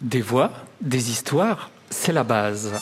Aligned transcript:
Des 0.00 0.22
voix, 0.22 0.50
des 0.80 1.10
histoires, 1.10 1.70
c'est 1.90 2.14
la 2.14 2.24
base. 2.24 2.72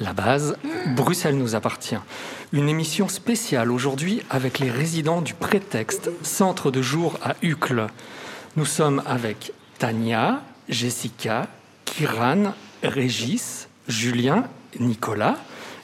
La 0.00 0.12
base, 0.12 0.56
Bruxelles 0.96 1.36
nous 1.36 1.54
appartient. 1.54 1.98
Une 2.52 2.68
émission 2.68 3.06
spéciale 3.06 3.70
aujourd'hui 3.70 4.22
avec 4.28 4.58
les 4.58 4.68
résidents 4.68 5.22
du 5.22 5.34
Prétexte, 5.34 6.10
centre 6.24 6.72
de 6.72 6.82
jour 6.82 7.16
à 7.22 7.36
Uccle. 7.42 7.86
Nous 8.56 8.64
sommes 8.64 9.04
avec 9.06 9.52
Tania, 9.78 10.42
Jessica, 10.68 11.46
Kiran, 11.84 12.54
Régis, 12.82 13.68
Julien, 13.86 14.48
Nicolas, 14.80 15.36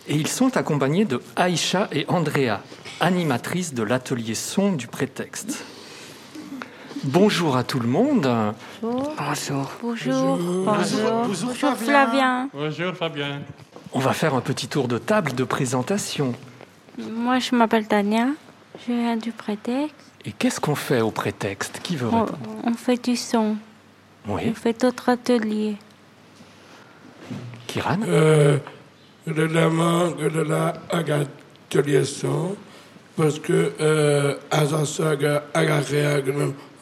et 0.08 0.16
ils 0.16 0.26
sont 0.26 0.56
accompagnés 0.56 1.04
de 1.04 1.22
Aïcha 1.36 1.88
et 1.92 2.04
Andrea, 2.08 2.62
animatrices 2.98 3.74
de 3.74 3.84
l'atelier 3.84 4.34
son 4.34 4.72
du 4.72 4.88
Prétexte. 4.88 5.62
Bonjour 7.04 7.56
à 7.56 7.64
tout 7.64 7.80
le 7.80 7.88
monde. 7.88 8.28
Bonjour. 8.82 9.14
Bonjour. 9.18 9.70
Bonjour. 9.82 10.36
Bonjour. 10.64 11.10
Bonjour 11.26 11.76
Flavien. 11.76 12.48
Bonjour 12.52 12.94
Fabien. 12.94 13.40
On 13.92 14.00
va 14.00 14.12
faire 14.12 14.34
un 14.34 14.40
petit 14.40 14.68
tour 14.68 14.88
de 14.88 14.98
table 14.98 15.34
de 15.34 15.44
présentation. 15.44 16.34
Moi, 16.98 17.38
je 17.38 17.54
m'appelle 17.54 17.86
Tania. 17.86 18.26
Je 18.86 18.92
viens 18.92 19.16
du 19.16 19.32
prétexte. 19.32 19.94
Et 20.24 20.32
qu'est-ce 20.32 20.60
qu'on 20.60 20.74
fait 20.74 21.00
au 21.00 21.10
prétexte? 21.10 21.80
Qui 21.82 21.96
veut 21.96 22.08
On, 22.12 22.24
répondre? 22.24 22.38
on 22.64 22.74
fait 22.74 23.02
du 23.02 23.16
son. 23.16 23.56
Oui, 24.26 24.42
On 24.46 24.54
fait 24.54 24.78
d'autres 24.80 25.08
ateliers. 25.08 25.76
Kiran? 27.66 27.98
Euh, 28.06 28.58
de 29.26 29.42
la 29.42 29.68
manque 29.68 30.20
de 30.20 30.40
la 30.40 30.74
atelier 30.90 32.04
son, 32.04 32.56
parce 33.16 33.38
que 33.38 33.72
euh, 33.80 34.36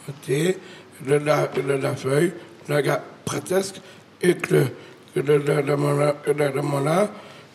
la 0.07 0.47
règle 0.47 0.59
de 1.07 1.15
la 1.15 1.47
de 1.47 1.83
la 1.83 1.97
feuille, 1.97 2.33
la 2.69 2.83
ga 2.83 3.03
presque 3.25 3.81
et 4.23 4.35
que 4.35 4.67
de 5.15 5.23
la 5.23 5.39
de 5.39 5.63
de 5.63 6.43
la 6.43 6.63
mon 6.63 6.81
là, 6.81 7.11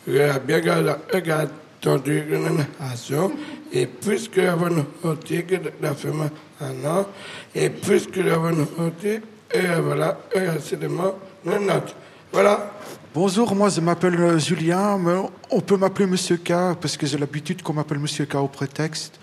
a 0.08 0.40
bien 0.40 0.60
gardé 0.60 1.52
entendu 1.82 2.24
une 2.30 2.66
nation 2.80 3.32
et 3.74 3.88
puisque 3.88 4.38
avant 4.38 4.70
noté 5.04 5.44
que 5.44 5.56
la 5.82 5.94
femme 5.96 6.30
un 6.62 6.86
an 6.86 7.08
et 7.56 7.70
puisque 7.70 8.18
avant 8.18 8.52
noté 8.52 9.22
et 9.54 9.82
voilà 9.82 10.20
et 10.36 10.88
mot 10.88 11.16
une 11.46 11.66
note 11.66 11.96
voilà 12.32 12.72
Bonjour, 13.14 13.54
moi 13.54 13.68
je 13.68 13.82
m'appelle 13.82 14.16
euh, 14.22 14.40
Julien, 14.40 14.98
mais 14.98 15.12
on 15.50 15.60
peut 15.60 15.76
m'appeler 15.76 16.06
Monsieur 16.06 16.38
K 16.38 16.54
parce 16.80 16.96
que 16.96 17.06
j'ai 17.06 17.18
l'habitude 17.18 17.62
qu'on 17.62 17.74
m'appelle 17.74 18.00
Monsieur 18.00 18.26
K 18.26 18.36
au 18.36 18.48
prétexte. 18.48 19.20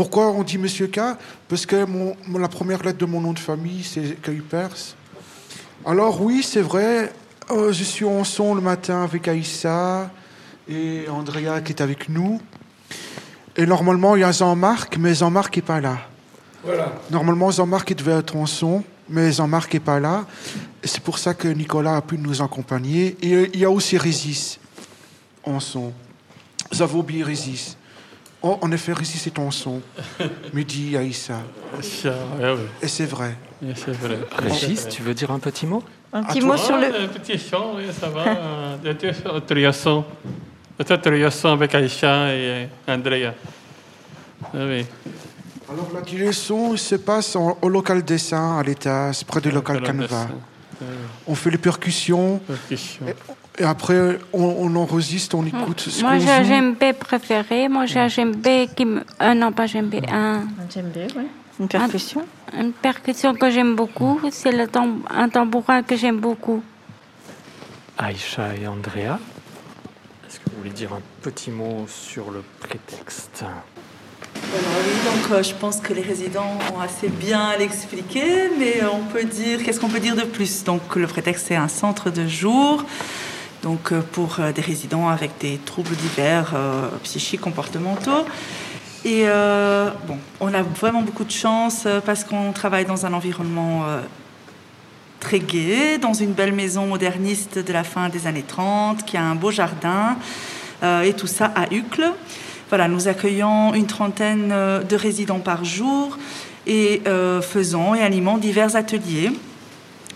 Pourquoi 0.00 0.30
on 0.30 0.42
dit 0.42 0.56
Monsieur 0.56 0.86
K? 0.86 0.98
Parce 1.46 1.66
que 1.66 1.84
mon, 1.84 2.16
la 2.38 2.48
première 2.48 2.82
lettre 2.82 2.96
de 2.96 3.04
mon 3.04 3.20
nom 3.20 3.34
de 3.34 3.38
famille 3.38 3.84
c'est 3.84 4.18
Kuipers. 4.22 4.96
Alors 5.84 6.22
oui, 6.22 6.42
c'est 6.42 6.62
vrai, 6.62 7.12
euh, 7.50 7.70
je 7.70 7.84
suis 7.84 8.06
en 8.06 8.24
son 8.24 8.54
le 8.54 8.62
matin 8.62 9.02
avec 9.02 9.28
Aïssa 9.28 10.10
et 10.66 11.04
Andrea 11.10 11.60
qui 11.62 11.72
est 11.72 11.82
avec 11.82 12.08
nous. 12.08 12.40
Et 13.58 13.66
normalement 13.66 14.16
il 14.16 14.20
y 14.20 14.24
a 14.24 14.32
Jean-Marc, 14.32 14.96
mais 14.96 15.14
Jean-Marc 15.14 15.54
n'est 15.56 15.62
pas 15.62 15.82
là. 15.82 15.98
voilà 16.64 16.94
Normalement, 17.10 17.50
Jean-Marc 17.50 17.94
devait 17.94 18.20
être 18.20 18.36
en 18.36 18.46
son, 18.46 18.82
mais 19.06 19.30
Jean-Marc 19.32 19.74
n'est 19.74 19.80
pas 19.80 20.00
là. 20.00 20.24
C'est 20.82 21.02
pour 21.02 21.18
ça 21.18 21.34
que 21.34 21.48
Nicolas 21.48 21.96
a 21.96 22.00
pu 22.00 22.16
nous 22.16 22.40
accompagner. 22.40 23.18
Et 23.20 23.34
euh, 23.34 23.50
il 23.52 23.60
y 23.60 23.66
a 23.66 23.70
aussi 23.70 23.98
Régis 23.98 24.58
en 25.44 25.60
son. 25.60 25.92
J'avais 26.72 26.96
oublié 26.96 27.22
Régis. 27.22 27.76
Oh, 28.42 28.58
en 28.62 28.72
effet, 28.72 28.92
Régis 28.94 29.26
est 29.26 29.38
en 29.38 29.50
son, 29.50 29.82
me 30.54 30.62
dit 30.62 30.96
Aïssa. 30.96 31.40
Et 32.82 32.88
c'est 32.88 33.04
vrai. 33.04 33.36
Oui, 33.62 33.72
c'est 33.76 33.92
vrai. 33.92 34.18
Régis, 34.38 34.88
tu 34.88 35.02
veux 35.02 35.12
dire 35.14 35.30
un 35.30 35.38
petit 35.38 35.66
mot 35.66 35.82
Un 36.12 36.24
petit 36.24 36.40
mot 36.40 36.56
sur 36.56 36.76
le. 36.76 36.86
Un 36.86 37.08
petit 37.08 37.38
son, 37.38 37.74
oui, 37.76 37.84
ça 37.98 38.08
va. 38.08 38.24
euh, 38.84 38.94
Des 38.94 39.14
ateliers 39.36 39.72
son. 39.72 40.04
Des 40.78 40.92
ateliers 40.92 41.30
son 41.30 41.48
avec 41.48 41.74
Aïcha 41.74 42.34
et 42.34 42.68
Andrea. 42.88 43.34
Ah 44.42 44.48
oui. 44.66 44.86
Alors, 45.68 46.32
son 46.32 46.72
il 46.72 46.78
se 46.78 46.94
passe 46.96 47.36
en- 47.36 47.58
au 47.60 47.68
local 47.68 48.02
dessin, 48.02 48.58
à 48.58 48.62
l'étage, 48.62 49.22
près 49.24 49.40
du 49.40 49.50
local 49.50 49.82
Canva. 49.82 50.28
On 51.26 51.34
fait 51.34 51.50
les 51.50 51.58
percussions, 51.58 52.38
Percussion. 52.46 53.06
et 53.58 53.64
après, 53.64 54.18
on, 54.32 54.42
on 54.44 54.76
enregistre, 54.76 55.36
on 55.36 55.44
écoute 55.46 55.80
ce 55.80 56.00
Moi, 56.02 56.12
qu'on 56.14 56.20
j'ai 56.20 56.30
un 56.30 56.42
GMB 56.42 56.92
préféré. 56.98 57.68
Moi, 57.68 57.86
j'ai 57.86 58.00
un 58.00 58.08
GMB 58.08 58.46
qui 58.74 58.84
me. 58.84 59.02
Euh, 59.22 59.34
non, 59.34 59.52
pas 59.52 59.66
GMB. 59.66 59.94
Un, 60.10 60.42
J'aime 60.72 60.88
bien, 60.90 61.06
oui. 61.16 61.24
Une 61.58 61.68
percussion. 61.68 62.24
une 62.58 62.72
percussion 62.72 63.34
que 63.34 63.50
j'aime 63.50 63.76
beaucoup. 63.76 64.18
C'est 64.30 64.52
le 64.52 64.66
tam- 64.66 65.02
un 65.10 65.28
tambourin 65.28 65.82
que 65.82 65.94
j'aime 65.96 66.18
beaucoup. 66.18 66.62
Aïcha 67.98 68.54
et 68.56 68.66
Andrea, 68.66 69.18
est-ce 70.26 70.40
que 70.40 70.48
vous 70.50 70.56
voulez 70.58 70.70
dire 70.70 70.92
un 70.94 71.02
petit 71.20 71.50
mot 71.50 71.84
sur 71.86 72.30
le 72.30 72.42
prétexte? 72.60 73.44
Alors 74.52 74.80
oui, 74.84 75.10
donc 75.10 75.30
euh, 75.30 75.42
je 75.42 75.54
pense 75.54 75.76
que 75.76 75.92
les 75.92 76.02
résidents 76.02 76.58
ont 76.74 76.80
assez 76.80 77.08
bien 77.08 77.56
l'expliqué, 77.58 78.50
mais 78.58 78.80
on 78.92 79.04
peut 79.04 79.24
dire, 79.24 79.62
qu'est-ce 79.62 79.78
qu'on 79.78 79.88
peut 79.88 80.00
dire 80.00 80.16
de 80.16 80.22
plus? 80.22 80.64
Donc 80.64 80.96
le 80.96 81.06
prétexte 81.06 81.46
c'est 81.48 81.56
un 81.56 81.68
centre 81.68 82.10
de 82.10 82.26
jour, 82.26 82.84
donc 83.62 83.92
euh, 83.92 84.00
pour 84.12 84.40
euh, 84.40 84.50
des 84.52 84.62
résidents 84.62 85.08
avec 85.08 85.30
des 85.38 85.58
troubles 85.58 85.94
divers 85.94 86.52
euh, 86.54 86.88
psychiques, 87.04 87.40
comportementaux. 87.40 88.24
Et 89.04 89.22
euh, 89.26 89.90
bon, 90.06 90.18
on 90.40 90.52
a 90.52 90.62
vraiment 90.62 91.02
beaucoup 91.02 91.24
de 91.24 91.30
chance 91.30 91.84
euh, 91.86 92.00
parce 92.00 92.24
qu'on 92.24 92.52
travaille 92.52 92.84
dans 92.84 93.06
un 93.06 93.14
environnement 93.14 93.84
euh, 93.86 94.00
très 95.20 95.38
gai, 95.38 95.98
dans 95.98 96.12
une 96.12 96.32
belle 96.32 96.52
maison 96.52 96.86
moderniste 96.86 97.58
de 97.58 97.72
la 97.72 97.82
fin 97.84 98.08
des 98.08 98.26
années 98.26 98.44
30, 98.46 99.04
qui 99.04 99.16
a 99.16 99.22
un 99.22 99.34
beau 99.36 99.50
jardin, 99.50 100.16
euh, 100.82 101.02
et 101.02 101.14
tout 101.14 101.26
ça 101.26 101.52
à 101.54 101.72
Uccle. 101.72 102.12
Voilà, 102.70 102.88
nous 102.88 103.08
accueillons 103.08 103.74
une 103.74 103.86
trentaine 103.86 104.50
euh, 104.52 104.82
de 104.82 104.96
résidents 104.96 105.40
par 105.40 105.64
jour 105.64 106.16
et 106.66 107.02
euh, 107.06 107.42
faisons 107.42 107.94
et 107.94 108.00
animons 108.00 108.38
divers 108.38 108.76
ateliers 108.76 109.30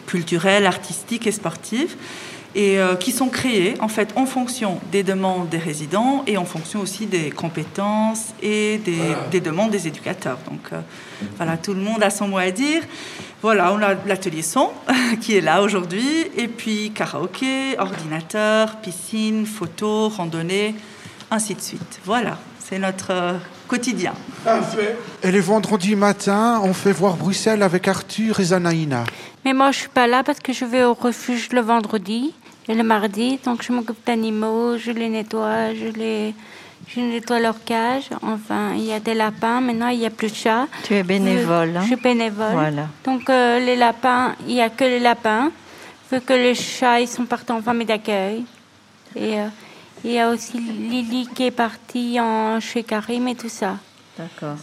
culturels, 0.07 0.65
artistiques 0.65 1.27
et 1.27 1.33
sportifs 1.33 1.97
et 2.55 2.79
euh, 2.79 2.95
qui 2.95 3.11
sont 3.11 3.29
créés 3.29 3.75
en 3.81 3.89
fait 3.89 4.13
en 4.17 4.27
fonction 4.27 4.79
des 4.93 5.03
demandes 5.03 5.49
des 5.49 5.59
résidents 5.59 6.23
et 6.27 6.37
en 6.37 6.45
fonction 6.45 6.81
aussi 6.81 7.07
des 7.07 7.31
compétences 7.31 8.33
et 8.43 8.79
des, 8.79 9.01
des 9.31 9.41
demandes 9.41 9.71
des 9.71 9.89
éducateurs. 9.89 10.39
Donc 10.49 10.73
euh, 10.73 10.81
voilà, 11.37 11.57
tout 11.57 11.75
le 11.75 11.81
monde 11.81 12.03
a 12.03 12.11
son 12.11 12.29
mot 12.29 12.39
à 12.39 12.51
dire. 12.51 12.83
Voilà, 13.43 13.73
on 13.73 13.83
a 13.83 13.95
l'atelier 14.07 14.43
son 14.43 14.71
qui 15.21 15.37
est 15.37 15.41
là 15.41 15.63
aujourd'hui 15.63 16.07
et 16.37 16.49
puis 16.49 16.93
karaoké, 16.95 17.79
ordinateur, 17.79 18.77
piscine, 18.77 19.47
photo, 19.47 20.09
randonnée, 20.09 20.75
ainsi 21.35 21.55
de 21.55 21.61
suite. 21.61 22.01
Voilà, 22.05 22.39
c'est 22.59 22.79
notre 22.79 23.11
euh, 23.11 23.33
quotidien. 23.69 24.15
Parfait. 24.45 24.97
Et 25.23 25.31
les 25.31 25.41
vendredis 25.41 25.97
matins, 25.97 26.61
on 26.63 26.73
fait 26.73 26.93
voir 26.93 27.17
Bruxelles 27.17 27.63
avec 27.63 27.89
Arthur 27.89 28.41
et 28.41 28.45
Zanaïna. 28.45 29.05
Mais 29.45 29.53
moi, 29.53 29.71
je 29.73 29.81
suis 29.81 29.89
pas 29.89 30.07
là 30.07 30.23
parce 30.23 30.41
que 30.41 30.53
je 30.53 30.65
vais 30.65 30.85
au 30.85 30.95
refuge 30.95 31.51
le 31.53 31.61
vendredi 31.61 32.35
et 32.69 32.75
le 32.75 32.83
mardi. 32.83 33.39
Donc, 33.45 33.63
je 33.63 33.73
m'occupe 33.73 34.05
d'animaux, 34.07 34.79
je 34.79 34.91
les 34.91 35.09
nettoie, 35.09 35.75
je 35.75 35.87
les, 35.87 36.35
je 36.89 37.01
nettoie 37.01 37.41
leur 37.41 37.63
cage. 37.65 38.09
Enfin, 38.23 38.73
il 38.75 38.85
y 38.85 38.93
a 38.93 39.01
des 39.01 39.15
lapins. 39.15 39.61
Maintenant, 39.61 39.89
il 39.89 39.99
n'y 39.99 40.07
a 40.07 40.11
plus 40.11 40.31
de 40.31 40.37
chats. 40.37 40.67
Tu 40.85 40.95
es 40.95 41.03
bénévole. 41.03 41.73
Je, 41.73 41.79
hein. 41.79 41.81
je 41.83 41.87
suis 41.87 41.97
bénévole. 41.97 42.53
Voilà. 42.53 42.89
Donc, 43.05 43.29
euh, 43.29 43.59
les 43.59 43.77
lapins, 43.77 44.35
il 44.47 44.55
n'y 44.55 44.63
a 44.63 44.71
que 44.71 44.85
les 44.85 45.01
lapins. 45.01 45.51
Vu 46.11 46.21
que 46.21 46.33
les 46.33 46.55
chats, 46.55 47.01
ils 47.01 47.09
sont 47.09 47.25
partis 47.25 47.53
en 47.53 47.61
famille 47.61 47.87
d'accueil. 47.87 48.45
Et 49.17 49.41
euh, 49.41 49.47
il 50.05 50.13
y 50.13 50.19
a 50.21 50.29
aussi 50.29 50.59
Lily 50.59 51.29
qui 51.35 51.47
est 51.47 51.51
partie 51.51 52.21
en, 52.21 52.61
chez 52.61 52.83
Karim 52.83 53.27
et 53.29 53.35
tout 53.35 53.49
ça. 53.49 53.77
D'accord. 54.19 54.57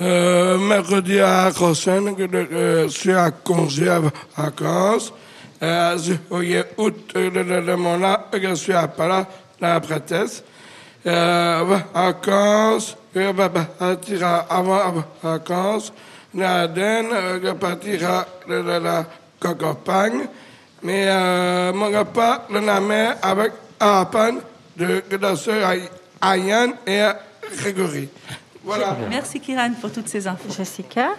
Euh, 0.00 0.58
mercredi 0.58 1.18
à 1.20 1.50
que 1.50 1.72
je 1.72 2.36
euh, 2.36 2.88
suis 2.88 3.12
à 3.12 3.30
congé 3.30 3.88
à 3.88 4.00
vacances. 4.36 5.12
Euh, 5.62 5.96
juillet, 5.96 6.66
août, 6.76 7.12
euh, 7.16 7.30
le, 7.30 7.42
le, 7.42 7.60
le 7.62 7.76
mois 7.76 7.96
là, 7.96 8.26
je 8.32 8.54
suis 8.54 8.74
à 8.74 8.86
Pala, 8.88 9.26
la 9.58 9.80
prêtesse. 9.80 10.44
Euh, 11.06 11.78
vacances, 11.94 12.94
je 13.14 13.20
vais 13.20 13.48
partir 13.48 14.44
avant 14.50 14.74
à 14.74 14.92
vacances. 15.22 15.92
Naden, 16.34 17.06
je 17.42 17.52
partira 17.52 18.26
de, 18.46 18.60
de 18.60 18.78
la 18.84 19.06
campagne. 19.40 20.28
Mais 20.82 21.06
euh, 21.08 21.72
mon 21.72 21.86
repas, 21.86 22.46
le 22.50 22.60
namé 22.60 23.12
avec 23.22 23.52
Arapan 23.80 24.36
de, 24.76 25.02
de 25.10 25.36
sœur 25.36 25.72
Ayane 26.20 26.74
et 26.86 27.02
Grégory. 27.56 28.08
Voilà. 28.64 28.96
Merci 29.08 29.40
Kiran 29.40 29.72
pour 29.80 29.92
toutes 29.92 30.08
ces 30.08 30.26
infos. 30.26 30.52
Jessica? 30.56 31.10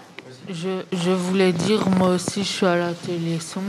Je, 0.50 0.82
je 0.92 1.12
voulais 1.12 1.54
dire, 1.54 1.88
moi 1.90 2.10
aussi, 2.10 2.44
je 2.44 2.50
suis 2.50 2.66
à 2.66 2.76
l'atelier 2.76 3.40
son. 3.40 3.62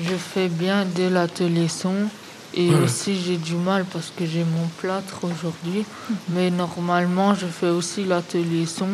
Je 0.00 0.14
fais 0.14 0.48
bien 0.48 0.84
de 0.84 1.08
l'atelier 1.08 1.68
son. 1.68 2.08
Et 2.54 2.74
aussi, 2.74 3.20
j'ai 3.20 3.36
du 3.36 3.54
mal 3.54 3.84
parce 3.84 4.12
que 4.16 4.26
j'ai 4.26 4.44
mon 4.44 4.66
plâtre 4.78 5.20
aujourd'hui. 5.24 5.84
Mais 6.30 6.50
normalement, 6.50 7.34
je 7.34 7.46
fais 7.46 7.68
aussi 7.68 8.04
l'atelier 8.04 8.66
son. 8.66 8.88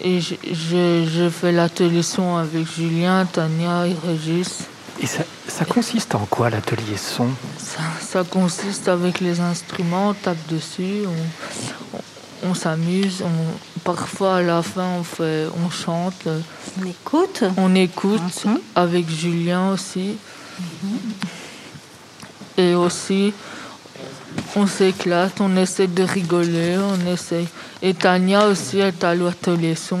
Et 0.00 0.20
je, 0.20 0.34
je, 0.50 1.06
je 1.08 1.28
fais 1.30 1.52
l'atelier 1.52 2.02
son 2.02 2.36
avec 2.36 2.66
Julien, 2.70 3.26
Tania 3.26 3.86
et 3.86 3.96
Régis. 4.06 4.64
Et 5.00 5.06
ça, 5.06 5.22
ça 5.56 5.64
consiste 5.64 6.14
en 6.14 6.26
quoi 6.26 6.50
l'atelier 6.50 6.96
son? 6.96 7.28
Ça, 7.58 7.80
ça 8.00 8.24
consiste 8.24 8.88
avec 8.88 9.20
les 9.20 9.40
instruments, 9.40 10.10
on 10.10 10.14
tape 10.14 10.46
dessus, 10.48 11.02
on, 11.06 11.96
on- 11.96 12.50
on 12.50 12.54
s'amuse. 12.54 13.22
on- 13.24 13.80
parfois, 13.84 14.36
à 14.36 14.42
la 14.42 14.62
fin, 14.62 14.86
on, 14.98 15.04
fait, 15.04 15.46
on 15.64 15.70
chante, 15.70 16.26
On 16.80 16.86
écoute. 16.86 17.44
on 17.56 17.74
écoute 17.74 18.44
Mhm. 18.44 18.58
avec 18.74 19.08
Julien 19.10 19.72
aussi. 19.72 20.16
Et 22.56 22.74
aussi, 22.74 23.32
on 24.56 24.66
s'éclate, 24.66 25.40
on 25.40 25.56
essaie 25.56 25.86
de 25.86 26.02
rigoler, 26.02 26.76
on 26.78 27.12
essaie. 27.12 27.46
Et 27.80 27.94
Tania 27.94 28.46
aussi 28.46 28.78
est 28.78 29.02
à 29.04 29.14
l'atelier 29.14 29.74
son. 29.74 30.00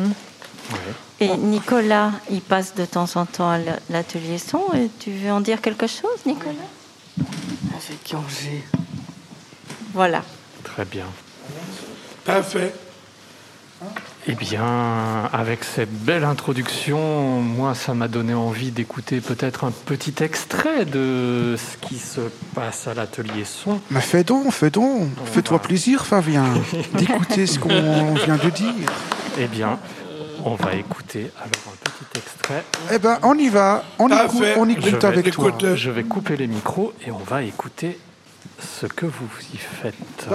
Et 1.22 1.36
Nicolas, 1.36 2.10
il 2.32 2.40
passe 2.40 2.74
de 2.74 2.84
temps 2.84 3.08
en 3.14 3.26
temps 3.26 3.48
à 3.48 3.58
l'atelier 3.90 4.38
son. 4.38 4.72
Et 4.74 4.90
tu 4.98 5.12
veux 5.12 5.30
en 5.30 5.40
dire 5.40 5.60
quelque 5.60 5.86
chose, 5.86 6.26
Nicolas? 6.26 6.54
Avec 7.16 8.12
Angers. 8.12 8.64
Voilà. 9.94 10.24
Très 10.64 10.84
bien. 10.84 11.06
Parfait. 12.24 12.74
Eh 14.26 14.34
bien, 14.34 15.30
avec 15.32 15.62
cette 15.62 15.92
belle 15.92 16.24
introduction, 16.24 17.40
moi, 17.40 17.76
ça 17.76 17.94
m'a 17.94 18.08
donné 18.08 18.34
envie 18.34 18.72
d'écouter 18.72 19.20
peut-être 19.20 19.62
un 19.62 19.70
petit 19.70 20.24
extrait 20.24 20.84
de 20.84 21.56
ce 21.56 21.86
qui 21.86 22.00
se 22.00 22.20
passe 22.52 22.88
à 22.88 22.94
l'atelier 22.94 23.44
son. 23.44 23.80
Mais 23.90 24.00
fais 24.00 24.24
donc, 24.24 24.50
fais 24.52 24.70
donc. 24.70 25.08
Fais-toi 25.26 25.58
va. 25.58 25.62
plaisir, 25.62 26.04
Fabien, 26.04 26.46
d'écouter 26.94 27.46
ce 27.46 27.60
qu'on 27.60 28.14
vient 28.14 28.38
de 28.42 28.50
dire. 28.50 28.92
Eh 29.38 29.46
bien, 29.46 29.78
on 30.44 30.54
va 30.54 30.74
écouter 30.74 31.30
alors 31.38 31.50
un 31.72 31.76
petit 31.90 32.18
extrait. 32.18 32.64
Eh 32.92 32.98
ben, 32.98 33.18
on 33.22 33.34
y 33.38 33.48
va. 33.48 33.84
On 33.98 34.08
écoute, 34.08 34.44
on 34.56 34.64
Je 34.66 34.70
écoute 34.72 34.84
vais, 35.02 35.04
avec 35.06 35.30
toi. 35.32 35.48
écouter. 35.48 35.76
je 35.76 35.90
vais 35.90 36.04
couper 36.04 36.36
les 36.36 36.46
micros 36.46 36.92
et 37.06 37.10
on 37.10 37.18
va 37.18 37.42
écouter 37.42 37.98
ce 38.60 38.86
que 38.86 39.06
vous 39.06 39.28
y 39.54 39.56
faites. 39.56 40.26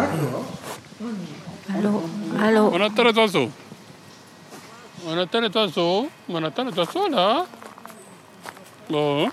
Allô 1.76 2.04
Allô 2.42 2.72
On 2.74 2.82
entend 2.82 3.04
les 3.04 3.18
oiseaux. 3.18 3.50
On 5.08 5.18
entend 5.18 5.42
les 5.42 5.56
oiseaux. 5.56 6.10
On 6.30 6.44
entend 6.44 6.64
les 6.64 6.78
oiseaux 6.78 7.10
là. 7.10 7.46
Bon. 8.90 9.30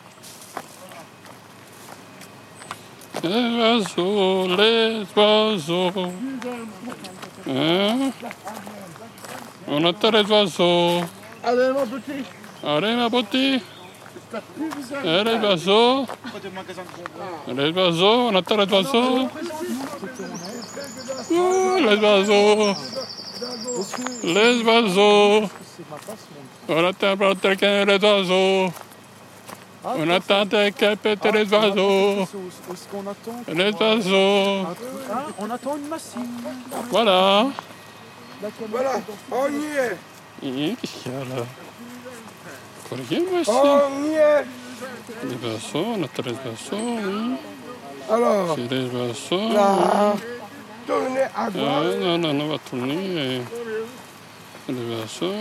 Les 3.22 3.30
oiseaux, 3.30 4.48
les 4.56 5.04
oiseaux. 5.16 5.90
Hein? 7.48 8.10
On 9.66 9.84
entend 9.84 10.10
les 10.10 10.30
oiseaux. 10.30 11.00
Allez, 11.42 11.72
ma 11.72 11.86
petite. 11.86 12.26
Allez, 12.62 12.96
ma 12.96 13.10
petite. 13.10 13.62
Et 15.04 15.24
les 15.24 15.38
oiseaux. 15.46 16.06
Les 17.48 17.70
oiseaux, 17.70 18.28
on 18.28 18.34
entend 18.34 18.56
les 18.56 18.72
oiseaux. 18.72 19.28
Oh, 21.30 21.76
les 21.78 21.96
oiseaux. 21.96 22.74
Les 24.24 24.62
oiseaux. 24.62 25.48
On 26.68 26.84
attend 26.84 27.16
pour 27.16 27.40
quelqu'un 27.40 27.84
les 27.84 28.04
oiseaux. 28.04 28.72
On 29.84 30.10
attend 30.10 30.46
quelqu'un 30.46 30.96
péter 30.96 31.32
les 31.32 31.52
oiseaux. 31.52 32.26
Les 33.48 33.70
oiseaux. 33.72 34.66
On 35.38 35.50
attend 35.50 35.76
une 35.76 35.88
machine. 35.88 36.42
Voilà. 36.90 37.46
Voilà, 38.70 38.92
on 39.30 39.48
y 39.48 39.64
est. 39.76 39.96
Hum, 40.42 40.76
Qu'est-ce 40.76 41.02
qu'il 41.02 41.12
y 41.12 41.14
a 41.14 41.18
là 41.20 41.42
moi, 42.90 43.40
ici 43.40 43.50
On 43.50 44.04
y 44.04 44.14
est. 44.14 44.44
Les 45.24 45.48
oiseaux, 45.48 45.86
on 45.96 46.02
attend 46.02 46.22
les 46.24 46.32
oiseaux. 46.32 46.98
oui. 47.02 47.36
Alors, 48.10 48.54
C'est 48.56 48.70
les 48.70 48.86
oiseaux. 48.94 49.52
là, 49.54 50.12
tournez 50.86 51.20
à 51.22 51.28
Ah, 51.36 51.50
droite. 51.50 51.84
non, 52.00 52.18
non, 52.18 52.34
non, 52.34 52.44
on 52.44 52.48
va 52.48 52.58
tourner. 52.58 52.94
et- 53.38 53.42
Les 54.68 54.96
oiseaux. 55.00 55.34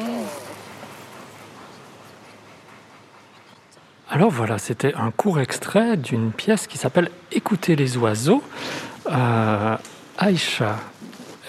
Alors 4.10 4.30
voilà, 4.30 4.58
c'était 4.58 4.94
un 4.96 5.12
court 5.12 5.40
extrait 5.40 5.98
d'une 5.98 6.32
pièce 6.32 6.68
qui 6.68 6.78
s'appelle 6.78 7.10
Écoutez 7.32 7.76
les 7.76 7.98
oiseaux. 7.98 8.44
Euh, 9.10 9.78
Aïcha, 10.18 10.76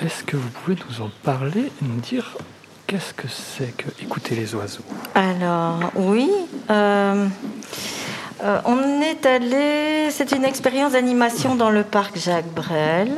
est-ce 0.01 0.25
que 0.25 0.37
vous 0.37 0.49
pouvez 0.49 0.77
nous 0.89 1.05
en 1.05 1.11
parler 1.23 1.61
et 1.67 1.85
nous 1.85 2.01
dire 2.01 2.37
qu'est-ce 2.87 3.15
que 3.15 3.29
c'est 3.29 3.77
que 3.77 3.87
Écouter 4.03 4.35
les 4.35 4.55
oiseaux? 4.55 4.85
Alors, 5.15 5.81
oui. 5.95 6.29
euh, 6.71 7.27
euh, 8.43 8.61
on 8.65 9.01
est 9.01 9.25
allé. 9.27 10.11
C'est 10.11 10.33
une 10.33 10.45
expérience 10.45 10.93
d'animation 10.93 11.55
dans 11.55 11.71
le 11.71 11.85
parc 11.85 12.19
Jacques 12.19 12.53
Brel. 12.55 13.13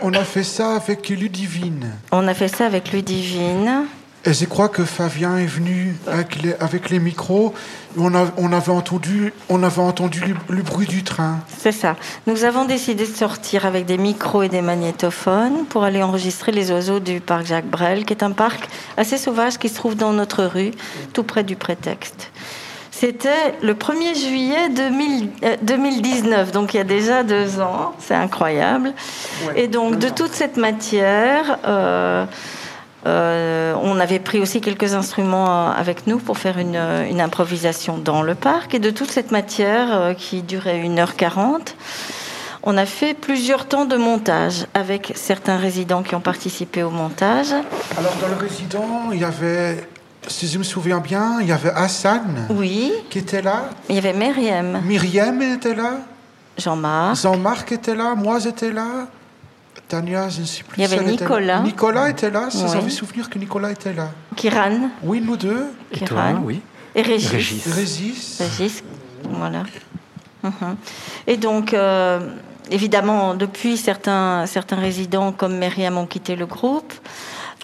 On 0.00 0.14
a 0.14 0.24
fait 0.24 0.44
ça 0.44 0.76
avec 0.76 1.08
Ludivine. 1.10 1.92
On 2.12 2.26
a 2.26 2.34
fait 2.34 2.48
ça 2.48 2.66
avec 2.66 2.92
Ludivine. 2.92 3.84
Et 4.28 4.34
je 4.34 4.44
crois 4.44 4.68
que 4.68 4.84
Fabien 4.84 5.38
est 5.38 5.46
venu 5.46 5.96
avec 6.06 6.42
les, 6.42 6.52
avec 6.60 6.90
les 6.90 6.98
micros. 6.98 7.54
On, 7.96 8.14
a- 8.14 8.30
on 8.36 8.52
avait 8.52 8.72
entendu, 8.72 9.32
on 9.48 9.62
avait 9.62 9.80
entendu 9.80 10.20
le, 10.20 10.56
le 10.56 10.62
bruit 10.62 10.86
du 10.86 11.02
train. 11.02 11.38
C'est 11.56 11.72
ça. 11.72 11.96
Nous 12.26 12.44
avons 12.44 12.66
décidé 12.66 13.06
de 13.06 13.14
sortir 13.14 13.64
avec 13.64 13.86
des 13.86 13.96
micros 13.96 14.42
et 14.42 14.50
des 14.50 14.60
magnétophones 14.60 15.64
pour 15.70 15.82
aller 15.84 16.02
enregistrer 16.02 16.52
les 16.52 16.70
oiseaux 16.70 17.00
du 17.00 17.20
parc 17.20 17.46
Jacques 17.46 17.70
Brel, 17.70 18.04
qui 18.04 18.12
est 18.12 18.22
un 18.22 18.32
parc 18.32 18.68
assez 18.98 19.16
sauvage 19.16 19.56
qui 19.56 19.70
se 19.70 19.76
trouve 19.76 19.96
dans 19.96 20.12
notre 20.12 20.44
rue, 20.44 20.72
tout 21.14 21.22
près 21.22 21.42
du 21.42 21.56
prétexte. 21.56 22.30
C'était 22.90 23.54
le 23.62 23.72
1er 23.74 24.14
juillet 24.18 24.68
2000 24.74 25.30
euh, 25.44 25.56
2019, 25.62 26.52
donc 26.52 26.74
il 26.74 26.78
y 26.78 26.80
a 26.80 26.84
déjà 26.84 27.22
deux 27.22 27.60
ans. 27.60 27.94
C'est 28.00 28.14
incroyable. 28.14 28.92
Et 29.56 29.68
donc, 29.68 29.98
de 29.98 30.08
toute 30.10 30.32
cette 30.34 30.56
matière, 30.56 31.58
euh, 31.66 32.26
euh, 33.08 33.74
on 33.82 33.98
avait 34.00 34.18
pris 34.18 34.40
aussi 34.40 34.60
quelques 34.60 34.94
instruments 34.94 35.68
euh, 35.68 35.70
avec 35.72 36.06
nous 36.06 36.18
pour 36.18 36.38
faire 36.38 36.58
une, 36.58 36.76
euh, 36.76 37.08
une 37.08 37.20
improvisation 37.20 37.98
dans 37.98 38.22
le 38.22 38.34
parc. 38.34 38.74
Et 38.74 38.78
de 38.78 38.90
toute 38.90 39.10
cette 39.10 39.30
matière 39.30 39.88
euh, 39.92 40.14
qui 40.14 40.42
durait 40.42 40.80
1h40, 40.82 41.74
on 42.62 42.76
a 42.76 42.86
fait 42.86 43.14
plusieurs 43.14 43.66
temps 43.66 43.84
de 43.84 43.96
montage 43.96 44.66
avec 44.74 45.12
certains 45.14 45.56
résidents 45.56 46.02
qui 46.02 46.14
ont 46.14 46.20
participé 46.20 46.82
au 46.82 46.90
montage. 46.90 47.52
Alors, 47.96 48.12
dans 48.20 48.28
le 48.28 48.34
résident, 48.36 49.10
il 49.12 49.20
y 49.20 49.24
avait, 49.24 49.88
si 50.26 50.46
je 50.48 50.58
me 50.58 50.64
souviens 50.64 50.98
bien, 50.98 51.38
il 51.40 51.48
y 51.48 51.52
avait 51.52 51.70
Hassan 51.74 52.46
Oui, 52.50 52.92
qui 53.10 53.18
était 53.20 53.42
là. 53.42 53.70
il 53.88 53.94
y 53.94 53.98
avait 53.98 54.12
Myriam, 54.12 54.80
Myriam 54.84 55.40
était 55.42 55.74
là. 55.74 55.98
Jean-Marc, 56.58 57.16
Jean-Marc 57.22 57.72
était 57.72 57.94
là. 57.94 58.14
Moi, 58.16 58.40
j'étais 58.40 58.72
là. 58.72 59.06
Tania, 59.88 60.28
je 60.28 60.40
ne 60.42 60.46
sais 60.46 60.62
plus. 60.62 60.76
Il 60.78 60.82
y 60.82 60.84
avait 60.84 60.96
était. 60.96 61.10
Nicolas. 61.22 61.60
Nicolas 61.60 62.10
était 62.10 62.30
là. 62.30 62.48
Si 62.50 62.62
Oui. 62.62 62.70
j'avais 62.72 62.90
souvenir 62.90 63.28
que 63.30 63.38
Nicolas 63.38 63.70
était 63.72 63.92
là. 63.92 64.10
Kiran 64.36 64.90
Oui, 65.02 65.20
nous 65.24 65.36
deux. 65.36 65.66
Et 65.92 65.96
Kiran. 65.98 66.06
toi, 66.32 66.40
oui 66.44 66.60
et 66.94 67.02
Régis. 67.02 67.30
Régis. 67.30 67.66
Régis. 67.74 68.40
Régis, 68.58 68.84
voilà. 69.24 69.62
Mhm. 70.42 70.76
Et 71.26 71.36
donc, 71.36 71.72
euh, 71.74 72.20
évidemment, 72.70 73.34
depuis, 73.34 73.76
certains, 73.76 74.46
certains 74.46 74.76
résidents 74.76 75.32
comme 75.32 75.58
Myriam 75.58 75.96
ont 75.98 76.06
quitté 76.06 76.34
le 76.36 76.46
groupe. 76.46 76.92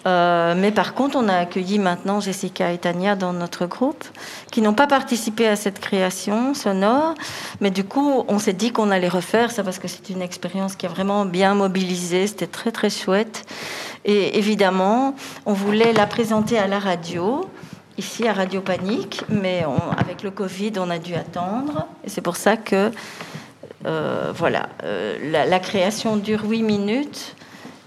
Euh, 0.05 0.53
mais 0.55 0.71
par 0.71 0.93
contre, 0.93 1.17
on 1.17 1.27
a 1.27 1.35
accueilli 1.35 1.79
maintenant 1.79 2.19
Jessica 2.19 2.71
et 2.71 2.77
Tania 2.77 3.15
dans 3.15 3.33
notre 3.33 3.65
groupe, 3.65 4.03
qui 4.51 4.61
n'ont 4.61 4.73
pas 4.73 4.87
participé 4.87 5.47
à 5.47 5.55
cette 5.55 5.79
création 5.79 6.53
sonore. 6.53 7.15
Mais 7.59 7.71
du 7.71 7.83
coup, 7.83 8.23
on 8.27 8.37
s'est 8.37 8.53
dit 8.53 8.71
qu'on 8.71 8.91
allait 8.91 9.07
refaire 9.07 9.51
ça 9.51 9.63
parce 9.63 9.79
que 9.79 9.87
c'est 9.87 10.09
une 10.09 10.21
expérience 10.21 10.75
qui 10.75 10.85
a 10.85 10.89
vraiment 10.89 11.25
bien 11.25 11.55
mobilisé. 11.55 12.27
C'était 12.27 12.47
très, 12.47 12.71
très 12.71 12.89
chouette. 12.89 13.45
Et 14.05 14.37
évidemment, 14.37 15.15
on 15.45 15.53
voulait 15.53 15.93
la 15.93 16.05
présenter 16.05 16.59
à 16.59 16.67
la 16.67 16.79
radio 16.79 17.49
ici 17.97 18.27
à 18.27 18.33
Radio 18.33 18.61
Panique, 18.61 19.23
mais 19.29 19.63
avec 19.97 20.21
le 20.21 20.31
Covid, 20.31 20.73
on 20.77 20.89
a 20.89 20.99
dû 20.99 21.15
attendre. 21.15 21.87
Et 22.03 22.09
c'est 22.09 22.21
pour 22.21 22.35
ça 22.35 22.57
que, 22.57 22.91
euh, 23.85 24.33
voilà, 24.35 24.67
euh, 24.83 25.31
la, 25.31 25.45
la 25.45 25.59
création 25.59 26.17
dure 26.17 26.43
huit 26.43 26.63
minutes. 26.63 27.35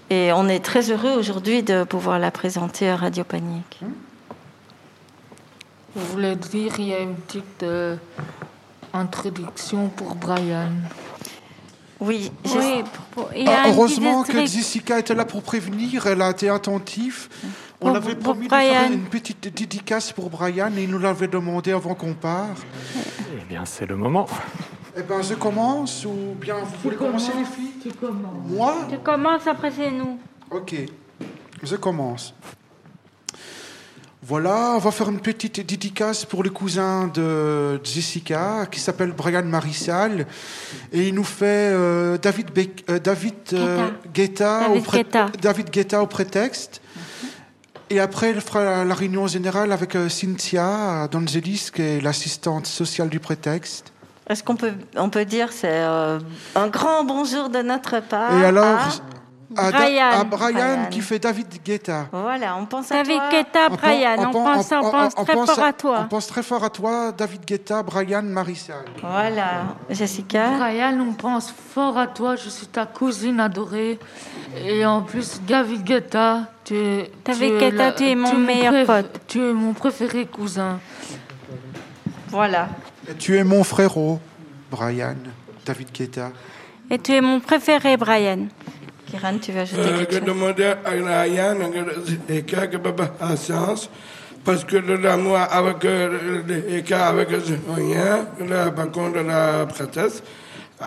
Et 0.09 0.31
on 0.33 0.47
est 0.47 0.59
très 0.59 0.89
heureux 0.91 1.11
aujourd'hui 1.17 1.61
de 1.63 1.83
pouvoir 1.83 2.17
la 2.19 2.31
présenter 2.31 2.89
à 2.89 2.95
Radio 2.95 3.23
Panique. 3.23 3.79
Je 5.95 6.01
voulais 6.01 6.35
dire, 6.35 6.73
il 6.79 6.87
y 6.87 6.93
a 6.93 6.99
une 6.99 7.15
petite 7.15 7.63
euh, 7.63 7.95
introduction 8.93 9.89
pour 9.89 10.15
Brian. 10.15 10.69
Oui, 11.99 12.31
j'ai- 12.45 12.57
Oui, 12.57 12.83
pour- 13.13 13.25
pour- 13.25 13.29
il 13.35 13.43
y 13.43 13.47
a 13.47 13.63
Ah, 13.65 13.69
heureusement 13.69 14.23
que 14.23 14.45
Jessica 14.45 14.99
était 14.99 15.13
là 15.15 15.25
pour 15.25 15.43
prévenir, 15.43 16.07
elle 16.07 16.21
a 16.21 16.29
été 16.31 16.49
attentive. 16.49 17.27
On 17.81 17.87
Pour- 17.87 17.95
avait 17.97 18.15
pour 18.15 18.33
promis 18.33 18.47
de 18.47 18.53
faire 18.53 18.81
Brian. 18.83 18.93
une 18.93 19.05
petite 19.05 19.53
dédicace 19.53 20.11
pour 20.11 20.29
Brian 20.29 20.71
et 20.77 20.83
il 20.83 20.89
nous 20.89 20.99
l'avait 20.99 21.27
demandé 21.27 21.71
avant 21.71 21.95
qu'on 21.95 22.13
part. 22.13 22.47
Eh 23.33 23.45
bien, 23.49 23.63
c'est 23.65 23.85
le 23.85 23.95
moment. 23.95 24.27
Eh 24.97 25.01
ben, 25.03 25.21
je 25.21 25.35
commence 25.35 26.05
ou 26.05 26.35
bien 26.39 26.55
vous 26.55 26.75
voulez 26.83 26.95
commencer 26.97 27.31
les 27.37 27.45
filles 27.45 27.91
Moi 28.47 28.87
Tu 28.89 28.97
commences 28.99 29.47
après 29.47 29.71
c'est 29.71 29.91
nous. 29.91 30.19
Ok, 30.51 30.75
je 31.63 31.75
commence. 31.75 32.33
Voilà, 34.21 34.73
on 34.75 34.79
va 34.79 34.91
faire 34.91 35.09
une 35.09 35.21
petite 35.21 35.65
dédicace 35.65 36.25
pour 36.25 36.43
le 36.43 36.49
cousin 36.49 37.07
de 37.07 37.81
Jessica 37.83 38.67
qui 38.69 38.79
s'appelle 38.79 39.11
Brian 39.11 39.43
Marissal 39.45 40.27
et 40.91 41.07
il 41.07 41.15
nous 41.15 41.23
fait 41.23 41.45
euh, 41.71 42.17
David, 42.17 42.51
Bec- 42.51 42.83
euh, 42.89 42.99
David 42.99 43.33
euh, 43.53 43.89
Guetta, 44.13 44.59
David 44.67 44.77
au 44.77 44.81
pré- 44.83 44.97
Guetta. 45.03 45.25
David 45.41 45.69
Guetta 45.71 46.01
au 46.03 46.07
prétexte. 46.07 46.81
Et 47.89 47.99
après, 47.99 48.31
il 48.31 48.41
fera 48.41 48.83
la 48.85 48.93
réunion 48.93 49.25
générale 49.25 49.71
avec 49.71 49.95
euh, 49.95 50.09
Cynthia 50.09 51.07
Donzelis, 51.09 51.69
qui 51.73 51.81
est 51.81 52.01
l'assistante 52.01 52.67
sociale 52.67 53.09
du 53.09 53.19
prétexte. 53.19 53.93
Est-ce 54.29 54.43
qu'on 54.43 54.55
peut, 54.55 54.73
on 54.95 55.09
peut 55.09 55.25
dire 55.25 55.51
c'est 55.51 55.67
euh, 55.71 56.19
un 56.55 56.67
grand 56.67 57.03
bonjour 57.03 57.49
de 57.49 57.61
notre 57.63 57.99
part 57.99 58.37
et 58.37 58.45
alors, 58.45 58.77
à 59.57 59.71
Da- 59.71 59.79
Brian. 59.79 60.09
à 60.11 60.23
Brian, 60.23 60.51
Brian. 60.53 60.85
qui 60.91 61.01
fait 61.01 61.17
David 61.17 61.47
Guetta. 61.65 62.05
Voilà, 62.11 62.55
on 62.55 62.67
pense 62.67 62.91
à 62.91 62.97
David. 62.97 63.19
Guetta, 63.31 63.59
On 63.71 63.75
Brian, 63.75 64.15
on, 64.19 64.21
pen- 64.25 64.31
pense, 64.31 64.71
on, 64.71 64.91
pense 64.91 65.13
on 65.17 65.23
très 65.25 65.33
pense 65.33 65.49
fort 65.51 65.63
à 65.65 65.73
toi. 65.73 65.97
On 66.01 66.07
pense 66.07 66.27
très 66.27 66.43
fort 66.43 66.63
à 66.63 66.69
toi, 66.69 67.11
David 67.11 67.43
Guetta, 67.43 67.81
Brian 67.81 68.21
Marissal. 68.21 68.85
Voilà, 69.01 69.63
Jessica. 69.89 70.51
Brian, 70.59 70.95
on 70.99 71.13
pense 71.13 71.51
fort 71.73 71.97
à 71.97 72.05
toi. 72.05 72.35
Je 72.35 72.47
suis 72.49 72.67
ta 72.67 72.85
cousine 72.85 73.39
adorée. 73.39 73.97
Et 74.55 74.85
en 74.85 75.01
plus, 75.01 75.41
David 75.47 75.83
Guetta, 75.83 76.41
tu 76.63 76.75
es. 76.75 77.11
David 77.25 77.39
tu 77.49 77.55
es 77.55 77.59
Guetta, 77.71 77.83
la- 77.85 77.91
tu 77.93 78.03
es 78.05 78.13
mon 78.15 78.35
meilleur 78.35 78.73
préf- 78.73 78.85
pote. 78.85 79.21
Tu 79.27 79.43
es 79.43 79.53
mon 79.53 79.73
préféré 79.73 80.27
cousin. 80.27 80.77
Voilà. 82.27 82.67
Tu 83.17 83.37
es 83.37 83.43
mon 83.43 83.63
frérot, 83.63 84.19
Brian, 84.69 85.15
David 85.65 85.87
Guetta. 85.91 86.31
Et 86.91 86.99
tu 86.99 87.13
es 87.13 87.21
mon 87.21 87.39
préféré, 87.39 87.97
Brian. 87.97 88.47
Kiran, 89.09 89.37
tu 89.39 89.51
veux 89.51 89.61
ajouter 89.61 89.81
Euh, 89.81 89.97
quelque 89.99 90.11
que 90.11 90.13
chose 90.13 90.23
demander 90.25 90.73
à 90.85 91.21
Ryan 91.21 91.55
et 92.29 92.43
science 93.35 93.89
parce 94.45 94.63
que 94.63 94.77
le 94.77 94.95
l'amour 94.97 95.37
avec 95.37 95.83
euh, 95.85 96.41
les 96.47 96.83
cas 96.83 97.07
avec 97.07 97.29
rien 97.29 98.27
le 98.39 98.69
balcon 98.69 99.09
de 99.09 99.19
la 99.19 99.65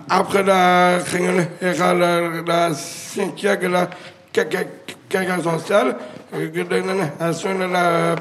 après 0.09 0.43
la 0.43 0.99
la 0.99 2.43
la 2.47 2.75
cinquième 2.75 3.73
la 3.73 3.91
caca 4.33 5.43
sociale 5.43 5.97
la 6.33 7.33
de 7.55 7.73
la 7.73 8.17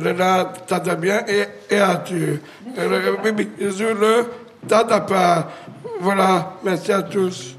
la 0.00 0.52
tata 0.66 0.94
bien 0.94 1.24
et 1.26 1.74
et 1.74 1.78
à 1.78 1.96
tu 1.96 2.40
le 2.76 3.22
bébé 3.22 3.48
je 3.60 3.84
le 3.84 4.26
tata 4.66 5.00
pas 5.00 5.50
voilà 6.00 6.54
merci 6.62 6.92
à 6.92 7.02
tous 7.02 7.58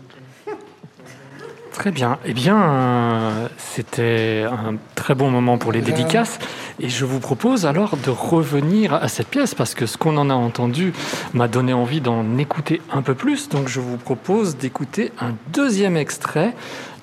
Très 1.80 1.92
bien. 1.92 2.20
Eh 2.26 2.34
bien, 2.34 2.62
euh, 2.62 3.48
c'était 3.58 4.46
un 4.52 4.76
très 4.96 5.16
bon 5.16 5.32
moment 5.32 5.58
pour 5.58 5.72
les 5.72 5.80
dédicaces. 5.80 6.38
Et 6.82 6.90
je 6.90 7.06
vous 7.06 7.22
propose 7.22 7.66
alors 7.66 7.96
de 7.96 8.10
revenir 8.10 8.94
à 8.94 9.08
cette 9.08 9.30
pièce 9.30 9.56
parce 9.56 9.76
que 9.76 9.86
ce 9.86 9.96
qu'on 9.96 10.18
en 10.18 10.30
a 10.30 10.34
entendu 10.34 10.92
m'a 11.34 11.48
donné 11.48 11.72
envie 11.72 12.02
d'en 12.02 12.38
écouter 12.38 12.82
un 12.92 13.02
peu 13.02 13.16
plus. 13.16 13.48
Donc, 13.48 13.70
je 13.70 13.80
vous 13.80 13.96
propose 13.96 14.58
d'écouter 14.58 15.14
un 15.22 15.32
deuxième 15.54 15.96
extrait 15.96 16.54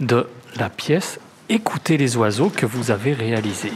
de 0.01 0.27
la 0.57 0.69
pièce 0.69 1.21
Écoutez 1.49 1.97
les 1.97 2.19
oiseaux 2.19 2.51
que 2.51 2.67
vous 2.67 2.91
avez 2.91 3.15
réalisée. 3.15 3.73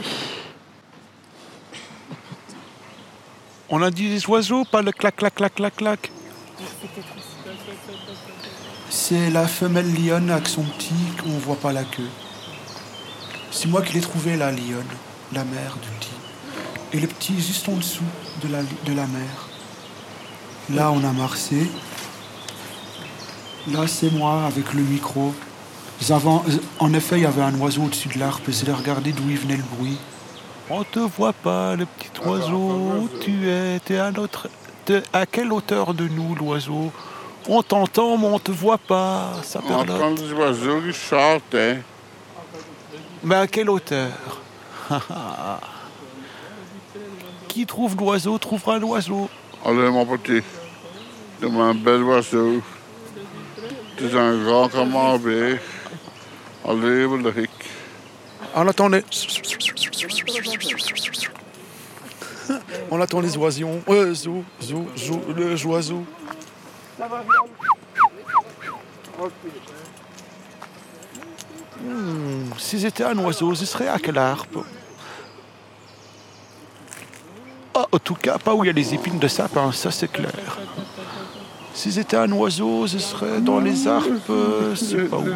On 3.72 3.82
a 3.82 3.90
dit 3.92 4.08
les 4.08 4.26
oiseaux, 4.26 4.64
pas 4.64 4.82
le 4.82 4.90
clac, 4.90 5.14
clac, 5.14 5.36
clac, 5.36 5.54
clac, 5.54 5.76
clac. 5.76 6.10
C'est 8.88 9.30
la 9.30 9.46
femelle 9.46 9.94
lionne 9.94 10.28
avec 10.28 10.48
son 10.48 10.64
petit, 10.64 10.92
on 11.24 11.38
voit 11.38 11.54
pas 11.54 11.72
la 11.72 11.84
queue. 11.84 12.10
C'est 13.52 13.68
moi 13.68 13.82
qui 13.82 13.94
l'ai 13.94 14.00
trouvé, 14.00 14.36
la 14.36 14.50
lionne, 14.50 14.90
la 15.32 15.44
mère 15.44 15.76
du 15.80 15.88
petit. 16.00 16.10
Et 16.92 16.98
le 16.98 17.06
petit 17.06 17.40
juste 17.40 17.68
en 17.68 17.76
dessous 17.76 18.02
de 18.42 18.48
la, 18.48 18.62
de 18.62 18.92
mère. 18.92 19.48
Là, 20.70 20.90
on 20.90 21.04
a 21.04 21.12
Marseille. 21.12 21.70
Là, 23.68 23.86
c'est 23.86 24.10
moi 24.10 24.46
avec 24.46 24.74
le 24.74 24.82
micro. 24.82 25.32
Avant, 26.10 26.44
en 26.80 26.92
effet, 26.92 27.18
il 27.18 27.22
y 27.22 27.26
avait 27.26 27.42
un 27.42 27.54
oiseau 27.60 27.82
au-dessus 27.82 28.08
de 28.08 28.18
l'arbre. 28.18 28.40
J'ai 28.48 28.72
regardé 28.72 29.12
d'où 29.12 29.30
il 29.30 29.38
venait 29.38 29.58
le 29.58 29.62
bruit. 29.76 29.98
On 30.70 30.84
te 30.84 31.00
voit 31.00 31.32
pas, 31.32 31.74
le 31.76 31.84
petit 31.86 32.10
oiseau. 32.24 32.54
Où 32.56 33.08
tu 33.20 33.48
es 33.48 33.80
T'es 33.80 33.98
à 33.98 34.10
notre. 34.12 34.48
t'es 34.84 35.02
à 35.12 35.26
quelle 35.26 35.52
hauteur 35.52 35.94
de 35.94 36.06
nous, 36.08 36.34
l'oiseau? 36.36 36.92
On 37.48 37.62
t'entend, 37.62 38.16
mais 38.18 38.26
on 38.26 38.38
te 38.38 38.52
voit 38.52 38.78
pas. 38.78 39.32
Ça 39.42 39.60
On 39.68 39.72
entend 39.74 39.84
perlotte. 39.96 40.20
les 40.20 40.32
oiseaux 40.32 40.80
qui 40.80 40.92
chantent, 40.92 41.54
hein. 41.54 41.76
Mais 43.22 43.34
à 43.34 43.46
quelle 43.46 43.68
hauteur? 43.70 44.10
Qui 47.48 47.66
trouve 47.66 47.96
l'oiseau 47.96 48.38
trouvera 48.38 48.78
l'oiseau. 48.78 49.28
Allez, 49.64 49.90
mon 49.90 50.06
petit. 50.06 50.42
Tu 51.40 51.46
es 51.46 51.50
un 51.60 51.74
bel 51.74 52.02
oiseau. 52.04 52.62
Tu 53.96 54.06
es 54.06 54.14
un 54.16 54.36
grand 54.44 54.68
camembert. 54.68 55.58
Allez, 56.66 57.04
Ulrich. 57.04 57.50
On 58.54 58.66
attend 58.66 58.88
les... 58.88 59.04
On 62.90 63.00
attend 63.00 63.21
les 63.21 63.37
oiseaux. 63.37 63.80
Oiseaux, 63.87 64.45
zo, 64.61 64.87
zo, 64.97 65.21
les 65.37 65.64
oiseaux. 65.66 66.04
Hmm, 71.83 72.50
si 72.59 72.80
c'était 72.80 73.04
un 73.04 73.19
oiseau, 73.19 73.54
ce 73.54 73.64
serait 73.64 73.88
à 73.88 73.99
quel 73.99 74.19
arbre 74.19 74.64
Ah, 77.75 77.87
En 77.92 77.99
tout 77.99 78.14
cas, 78.14 78.38
pas 78.38 78.54
où 78.54 78.64
il 78.64 78.66
y 78.66 78.71
a 78.71 78.73
les 78.73 78.95
épines 78.95 79.19
de 79.19 79.28
sapin, 79.28 79.71
ça 79.73 79.90
c'est 79.90 80.11
clair. 80.11 80.59
Si 81.73 81.92
c'était 81.92 82.16
un 82.16 82.30
oiseau, 82.33 82.87
ce 82.87 82.99
serait 82.99 83.40
dans 83.40 83.61
les 83.61 83.87
euh, 83.87 84.75
c'est 84.75 85.09
pas 85.09 85.19
où. 85.19 85.28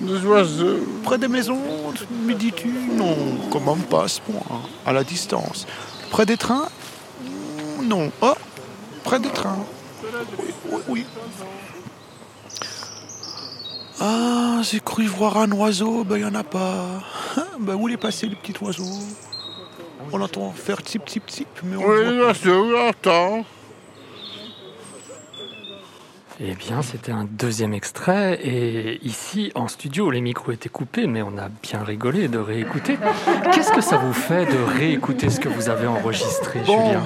Des 0.00 0.24
oiseaux. 0.26 0.78
Près 1.04 1.18
des 1.18 1.28
maisons, 1.28 1.60
me 2.24 2.34
dis-tu 2.34 2.68
Non, 2.68 3.16
quand 3.50 3.60
même 3.60 3.84
pas 3.84 4.04
à 4.04 4.08
ce 4.08 4.20
point, 4.20 4.40
hein, 4.50 4.60
à 4.84 4.92
la 4.92 5.04
distance. 5.04 5.66
Près 6.10 6.26
des 6.26 6.36
trains 6.36 6.68
Non. 7.82 8.10
Oh, 8.20 8.34
près 9.04 9.20
des 9.20 9.28
trains. 9.28 9.64
Oui, 10.02 10.50
oui, 10.70 10.80
oui. 10.88 11.06
Ah, 14.00 14.60
j'ai 14.62 14.80
cru 14.80 15.06
voir 15.06 15.36
un 15.38 15.50
oiseau, 15.52 16.02
ben 16.02 16.16
il 16.16 16.24
n'y 16.24 16.30
en 16.30 16.34
a 16.34 16.44
pas. 16.44 16.86
Ben 17.60 17.74
où 17.76 17.88
il 17.88 17.94
est 17.94 17.98
passé 17.98 18.26
le 18.26 18.34
petit 18.34 18.54
oiseau? 18.60 18.84
On 20.12 20.18
l'entend 20.18 20.50
faire 20.50 20.82
tip 20.82 21.04
tip 21.04 21.24
tip, 21.26 21.46
mais 21.62 21.76
on 21.76 21.86
Oui, 21.86 22.18
voit 22.18 22.92
pas. 23.00 23.30
Eh 26.40 26.54
bien, 26.54 26.82
c'était 26.82 27.12
un 27.12 27.24
deuxième 27.30 27.72
extrait. 27.74 28.40
Et 28.42 28.98
ici, 29.06 29.52
en 29.54 29.68
studio, 29.68 30.10
les 30.10 30.20
micros 30.20 30.50
étaient 30.52 30.68
coupés, 30.68 31.06
mais 31.06 31.22
on 31.22 31.36
a 31.38 31.48
bien 31.48 31.84
rigolé 31.84 32.26
de 32.28 32.38
réécouter. 32.38 32.98
Qu'est-ce 33.52 33.70
que 33.70 33.80
ça 33.80 33.96
vous 33.98 34.12
fait 34.12 34.46
de 34.46 34.58
réécouter 34.78 35.30
ce 35.30 35.38
que 35.38 35.48
vous 35.48 35.68
avez 35.68 35.86
enregistré, 35.86 36.60
Bon, 36.66 36.84
Julien? 36.86 37.02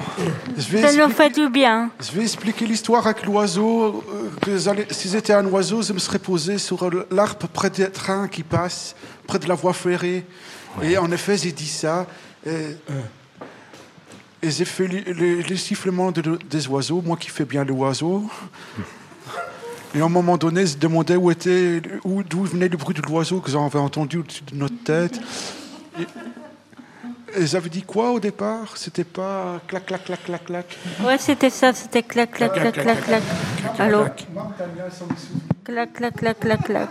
je 0.57 0.69
vais, 0.69 0.81
Ça 0.87 1.05
nous 1.07 1.13
fait 1.13 1.29
du 1.29 1.49
bien. 1.49 1.91
je 1.99 2.11
vais 2.13 2.23
expliquer 2.23 2.65
l'histoire 2.65 3.05
avec 3.05 3.25
l'oiseau. 3.25 4.03
euh, 4.47 4.83
Si 4.91 5.09
j'étais 5.09 5.33
un 5.33 5.45
oiseau, 5.47 5.81
je 5.83 5.93
me 5.93 5.99
serais 5.99 6.19
posé 6.19 6.57
sur 6.57 6.89
l'arbre 7.11 7.47
près 7.49 7.69
des 7.69 7.91
trains 7.91 8.27
qui 8.27 8.43
passent, 8.43 8.95
près 9.27 9.39
de 9.39 9.47
la 9.47 9.55
voie 9.55 9.73
ferrée. 9.73 10.25
Et 10.81 10.97
en 10.97 11.11
effet, 11.11 11.37
j'ai 11.37 11.51
dit 11.51 11.67
ça. 11.67 12.07
Et, 12.45 12.51
et 14.41 14.49
j'ai 14.51 14.65
fait 14.65 14.87
les, 14.87 15.01
les- 15.13 15.43
les 15.43 15.57
sifflements 15.57 16.11
de- 16.11 16.39
des 16.49 16.67
oiseaux, 16.67 17.01
moi 17.05 17.17
qui 17.17 17.29
fais 17.29 17.45
bien 17.45 17.63
l'oiseau. 17.65 18.23
Et 19.97 20.01
à 20.01 20.05
un 20.05 20.09
moment 20.09 20.37
donné, 20.37 20.67
je 20.67 20.77
demandais 20.77 21.15
où 21.15 21.31
était, 21.31 21.81
où, 22.03 22.21
d'où 22.21 22.43
venait 22.43 22.67
le 22.67 22.77
bruit 22.77 22.93
de 22.93 23.01
l'oiseau 23.01 23.39
que 23.39 23.49
j'avais 23.49 23.79
entendu 23.79 24.19
au-dessus 24.19 24.43
de 24.43 24.55
notre 24.55 24.83
tête. 24.83 25.19
Et, 25.99 27.41
et 27.41 27.47
j'avais 27.47 27.69
dit 27.69 27.81
quoi 27.81 28.11
au 28.11 28.19
départ? 28.19 28.77
C'était 28.77 29.03
pas 29.03 29.59
clac, 29.65 29.87
clac, 29.87 30.05
clac, 30.05 30.23
clac, 30.23 30.45
clac. 30.45 30.77
Ouais, 31.03 31.17
c'était 31.17 31.49
ça, 31.49 31.73
c'était 31.73 32.03
clac, 32.03 32.29
clac, 32.29 32.53
clac, 32.53 32.73
clac, 32.73 33.05
clac. 33.05 33.23
Allô? 33.79 34.05
Clac, 35.63 35.93
clac, 35.93 36.15
clac, 36.15 36.39
clac, 36.41 36.63
clac. 36.63 36.89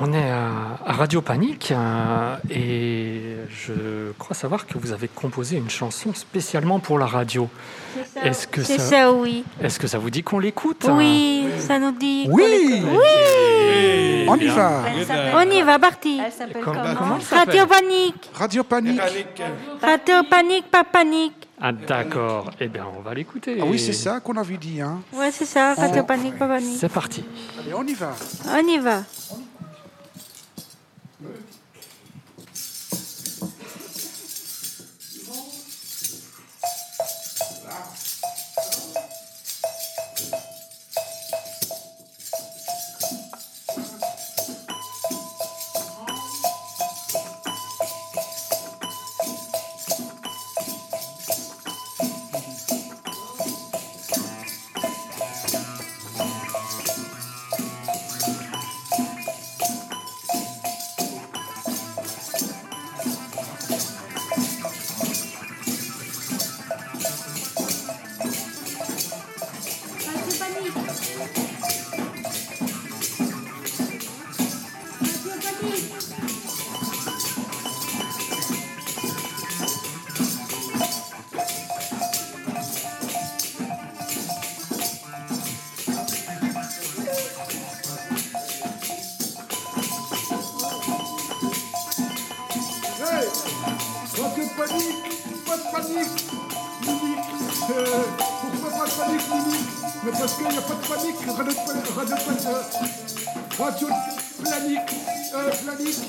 On 0.00 0.12
est 0.12 0.30
à, 0.30 0.78
à 0.86 0.92
Radio 0.92 1.20
Panique 1.22 1.72
euh, 1.72 2.36
et 2.50 3.20
je 3.50 4.12
crois 4.18 4.36
savoir 4.36 4.66
que 4.66 4.78
vous 4.78 4.92
avez 4.92 5.08
composé 5.08 5.56
une 5.56 5.70
chanson 5.70 6.14
spécialement 6.14 6.78
pour 6.78 6.98
la 7.00 7.06
radio. 7.06 7.48
Est-ce 8.22 8.46
que 8.46 8.62
C'est 8.62 8.78
ça, 8.78 9.00
ça, 9.00 9.12
oui. 9.12 9.44
est-ce 9.60 9.80
que 9.80 9.88
ça 9.88 9.98
vous 9.98 10.10
dit 10.10 10.22
qu'on 10.22 10.38
l'écoute 10.38 10.86
Oui, 10.90 11.48
ça 11.58 11.80
nous 11.80 11.90
dit. 11.92 12.26
qu'on 12.26 12.34
Oui 12.34 12.42
l'écoute. 12.48 12.90
Oui 12.92 14.26
On 14.28 14.36
y 14.36 14.46
va 14.46 14.82
On 15.34 15.50
y 15.50 15.62
va, 15.62 15.78
parti. 15.80 16.20
Elle 16.24 16.32
s'appelle 16.32 16.62
Comment- 16.62 16.94
comment, 16.96 17.20
ça 17.20 17.38
Radio 17.38 17.66
Panique. 17.66 18.30
Radio 18.34 18.62
Panique. 18.64 19.00
Radio 19.82 20.14
Panique, 20.30 20.70
pas 20.70 20.84
panique. 20.84 21.32
Ah 21.60 21.72
d'accord. 21.72 22.52
Eh 22.60 22.68
bien, 22.68 22.84
on 22.96 23.00
va 23.00 23.14
l'écouter. 23.14 23.58
Ah 23.60 23.64
oui, 23.66 23.80
c'est 23.80 23.92
ça 23.92 24.20
qu'on 24.20 24.36
avait 24.36 24.58
dit. 24.58 24.80
Hein. 24.80 25.00
Ouais, 25.12 25.32
c'est 25.32 25.44
ça, 25.44 25.74
Radio 25.74 26.04
Panique, 26.04 26.38
pas 26.38 26.46
panique. 26.46 26.76
C'est 26.78 26.88
parti. 26.92 27.24
Allez, 27.58 27.74
on 27.74 27.82
y 27.84 27.94
va. 27.94 28.12
On 28.54 28.64
y 28.68 28.78
va. 28.78 29.02
Panique, 94.58 96.18
Mimique. 96.82 97.18
Euh, 97.70 97.84
pourquoi 98.50 98.70
pas 98.70 98.86
de 98.86 98.90
panique, 98.90 99.28
Mimique 99.30 99.68
Mais 100.04 100.10
parce 100.10 100.32
qu'il 100.34 100.48
n'y 100.48 100.56
a 100.56 100.60
pas 100.60 100.74
de 100.74 100.86
panique, 100.88 101.20
radio, 101.26 101.54
radio, 101.96 102.16
radio, 103.58 103.88
planique, 104.42 104.90
euh, 105.34 105.50
planique. 105.64 106.00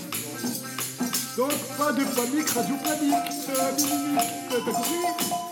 Donc 1.38 1.53
pas 1.77 1.91
de 1.91 2.03
panique, 2.03 2.50
radio 2.50 2.75
planique, 2.84 3.29
euh, 3.50 3.72
Mimique. 3.77 4.29
T'as 4.50 4.58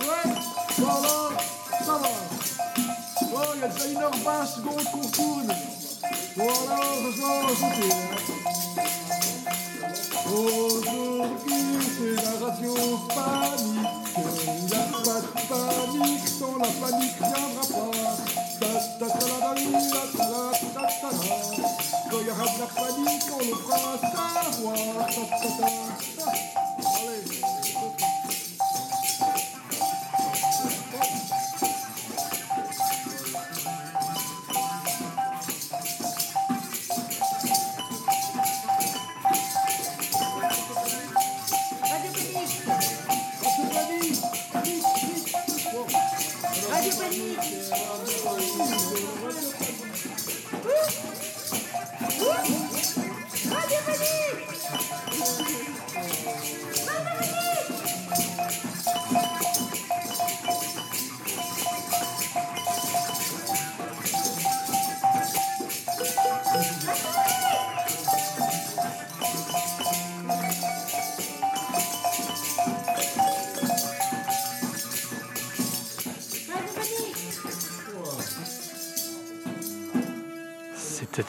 Ouais 0.08 0.26
Voilà, 0.78 1.16
ça 1.86 1.94
va. 1.94 2.10
Oh, 3.22 3.54
il 3.56 3.62
y 3.62 3.64
a 3.64 3.68
déjà 3.68 3.88
une 3.88 3.98
heure 3.98 4.12
20 4.26 4.46
secondes 4.46 4.84
qu'on. 4.92 5.48
Voilà, 6.36 6.80
ça 7.18 7.28
va, 7.44 7.50
c'était. 7.56 7.96
Aujourd'hui, 10.30 11.17
c'est 11.98 12.16
la 12.16 12.46
radio 12.46 12.74
panique. 13.08 13.88
Il 14.48 14.66
n'y 14.66 14.74
a 14.74 14.86
pas 15.04 15.22
de 15.22 15.30
panique, 15.50 16.28
sans 16.28 16.58
la 16.58 16.68
panique 16.68 17.18
viendra 17.18 17.64
pas. 17.70 18.18
Ta 18.60 18.70
ta 19.00 19.14
ta 19.18 19.26
la 19.28 19.38
la 19.40 19.54
la 19.54 20.04
ta 20.18 20.26
la 20.30 20.44
ta 20.74 20.84
ta 21.02 21.10
la. 21.10 21.20
Quand 22.10 22.20
il 22.22 22.28
y 22.28 22.30
aura 22.30 22.46
de 22.46 22.60
la 22.60 22.68
panique, 22.68 23.28
on 23.34 23.40
le 23.40 23.56
fera 23.56 23.94
savoir. 24.02 25.08
Ta 25.08 25.24
ta 25.38 25.50
ta. 25.58 26.28
Allez. 26.30 26.77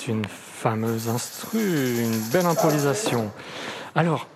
Une 0.09 0.25
fameuse 0.27 1.09
instru, 1.09 1.59
une 2.03 2.19
belle 2.33 2.47
improvisation. 2.47 3.31
Alors, 3.95 4.27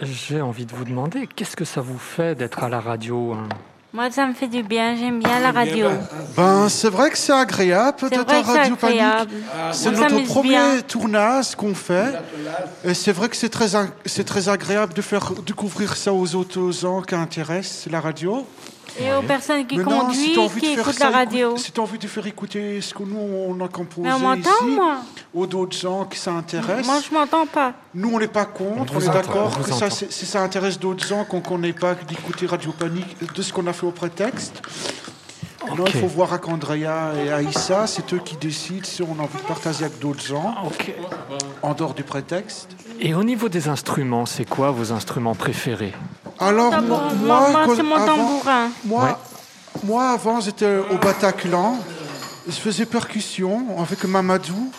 j'ai 0.00 0.40
envie 0.40 0.66
de 0.66 0.74
vous 0.74 0.84
demander, 0.84 1.26
qu'est-ce 1.26 1.56
que 1.56 1.64
ça 1.64 1.80
vous 1.80 1.98
fait 1.98 2.34
d'être 2.34 2.62
à 2.62 2.68
la 2.68 2.80
radio 2.80 3.32
hein? 3.32 3.48
Moi, 3.94 4.10
ça 4.10 4.26
me 4.26 4.32
fait 4.32 4.48
du 4.48 4.62
bien. 4.62 4.96
J'aime 4.96 5.18
bien 5.18 5.38
la 5.38 5.52
radio. 5.52 5.86
Ben, 6.34 6.66
c'est 6.70 6.88
vrai 6.88 7.10
que 7.10 7.18
c'est 7.18 7.30
agréable 7.34 7.98
C'est 8.00 8.08
d'être 8.08 8.30
à 8.32 8.40
Radio 8.40 8.74
Panique. 8.74 8.98
agréable. 9.00 9.30
C'est 9.72 9.90
notre 9.90 10.24
premier 10.24 10.48
bien. 10.48 10.80
tournage 10.80 11.54
qu'on 11.54 11.74
fait. 11.74 12.14
Et 12.86 12.94
c'est 12.94 13.12
vrai 13.12 13.28
que 13.28 13.36
c'est 13.36 13.50
très, 13.50 13.76
ag- 13.76 13.90
c'est 14.06 14.24
très 14.24 14.48
agréable 14.48 14.94
de 14.94 15.02
faire 15.02 15.32
découvrir 15.44 15.94
ça 15.94 16.10
aux 16.14 16.34
autres 16.34 16.70
gens 16.72 17.02
qui 17.02 17.14
intéressent 17.14 17.86
la 17.92 18.00
radio. 18.00 18.46
Et 19.00 19.12
aux 19.12 19.22
personnes 19.22 19.66
qui 19.66 19.78
Maintenant, 19.78 20.00
conduisent, 20.06 20.38
si 20.52 20.60
qui 20.60 20.72
écoutent 20.72 20.98
la 20.98 21.10
radio. 21.10 21.50
écoute- 21.50 21.58
si 21.60 21.72
tu 21.72 21.80
as 21.80 21.82
envie 21.82 21.98
de 21.98 22.06
faire 22.06 22.26
écouter 22.26 22.80
ce 22.80 22.92
que 22.92 23.02
nous, 23.02 23.18
on 23.18 23.58
a 23.64 23.68
composé 23.68 24.08
Mais 24.08 24.14
on 24.14 24.18
m'entend, 24.18 24.50
ici, 24.50 24.64
moi 24.74 24.96
aux 25.34 25.46
d'autres 25.46 25.76
gens 25.76 26.04
qui 26.04 26.18
s'intéressent. 26.18 26.86
Moi, 26.86 27.00
je 27.08 27.14
m'entends 27.14 27.46
pas. 27.46 27.72
Nous, 27.94 28.10
on 28.12 28.18
n'est 28.18 28.28
pas 28.28 28.44
contre, 28.44 28.92
On 28.94 28.98
on, 28.98 29.00
est 29.00 29.06
d'accord 29.06 29.58
que 29.62 29.72
ça, 29.72 29.88
si 29.90 30.26
ça 30.26 30.42
intéresse 30.42 30.78
d'autres 30.78 31.06
gens 31.06 31.24
qu'on 31.24 31.38
ne 31.38 31.42
connaît 31.42 31.72
pas, 31.72 31.94
d'écouter 31.94 32.46
Radio 32.46 32.72
Panique, 32.72 33.16
de 33.34 33.42
ce 33.42 33.52
qu'on 33.52 33.66
a 33.66 33.72
fait 33.72 33.86
au 33.86 33.92
prétexte. 33.92 34.60
Maintenant, 35.66 35.84
il 35.86 36.00
faut 36.00 36.06
voir 36.08 36.32
avec 36.32 36.46
Andrea 36.48 37.12
et 37.24 37.30
Aïssa, 37.32 37.86
c'est 37.86 38.12
eux 38.12 38.20
qui 38.22 38.36
décident 38.36 38.84
si 38.84 39.00
on 39.02 39.18
a 39.18 39.22
envie 39.22 39.38
de 39.38 39.46
partager 39.46 39.84
avec 39.84 39.98
d'autres 40.00 40.22
gens, 40.22 40.54
en 41.62 41.72
dehors 41.74 41.94
du 41.94 42.02
prétexte. 42.02 42.68
Et 43.00 43.14
au 43.14 43.24
niveau 43.24 43.48
des 43.48 43.68
instruments, 43.68 44.26
c'est 44.26 44.44
quoi 44.44 44.70
vos 44.70 44.92
instruments 44.92 45.34
préférés? 45.34 45.94
Alors, 46.42 46.72
moi, 46.82 47.02
Moi, 47.14 47.50
moi, 47.50 47.76
c'est 47.76 47.82
mon 47.82 47.94
avant- 47.96 48.06
tambourin. 48.06 48.68
Moi, 48.84 49.20
moi, 49.84 50.10
avant, 50.10 50.40
j'étais 50.40 50.78
au 50.90 50.98
Bataclan. 50.98 51.78
Je 52.46 52.52
faisais 52.52 52.86
percussion 52.86 53.80
avec 53.80 54.04
Mamadou. 54.04 54.70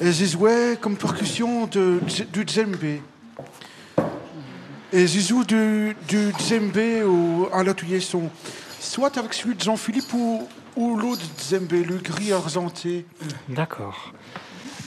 Et 0.00 0.12
j'ai 0.12 0.26
joué 0.26 0.78
comme 0.80 0.96
percussion 0.96 1.66
de, 1.66 2.00
du 2.32 2.44
djembé. 2.46 3.02
Et 4.92 5.06
j'ai 5.06 5.20
joué 5.20 5.44
du, 5.44 5.96
du 6.06 6.32
djembé 6.38 7.02
au- 7.02 7.48
à 7.52 7.62
l'atelier 7.64 8.00
son. 8.00 8.30
Soit 8.80 9.18
avec 9.18 9.34
celui 9.34 9.54
de 9.56 9.60
Jean-Philippe 9.60 10.12
ou, 10.14 10.46
ou 10.76 10.96
l'autre 10.96 11.22
djembé, 11.50 11.82
le 11.82 11.96
gris 11.96 12.32
argenté. 12.32 13.04
D'accord. 13.48 14.12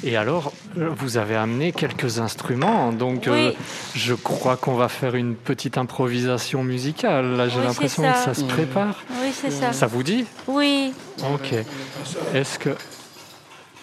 Et 0.03 0.17
alors, 0.17 0.51
euh, 0.79 0.89
vous 0.97 1.17
avez 1.17 1.35
amené 1.35 1.71
quelques 1.71 2.17
instruments, 2.19 2.91
donc 2.91 3.27
euh, 3.27 3.51
je 3.93 4.15
crois 4.15 4.57
qu'on 4.57 4.73
va 4.73 4.87
faire 4.89 5.13
une 5.15 5.35
petite 5.35 5.77
improvisation 5.77 6.63
musicale. 6.63 7.35
Là, 7.37 7.47
j'ai 7.49 7.59
Oui, 7.59 7.65
l'impression 7.65 8.03
que 8.11 8.17
ça 8.17 8.33
se 8.33 8.43
prépare. 8.43 8.95
Oui, 9.21 9.29
c'est 9.31 9.51
ça. 9.51 9.73
Ça 9.73 9.85
vous 9.85 10.01
dit? 10.01 10.25
Oui. 10.47 10.93
Ok. 11.33 11.53
Est-ce 12.33 12.57
que 12.57 12.71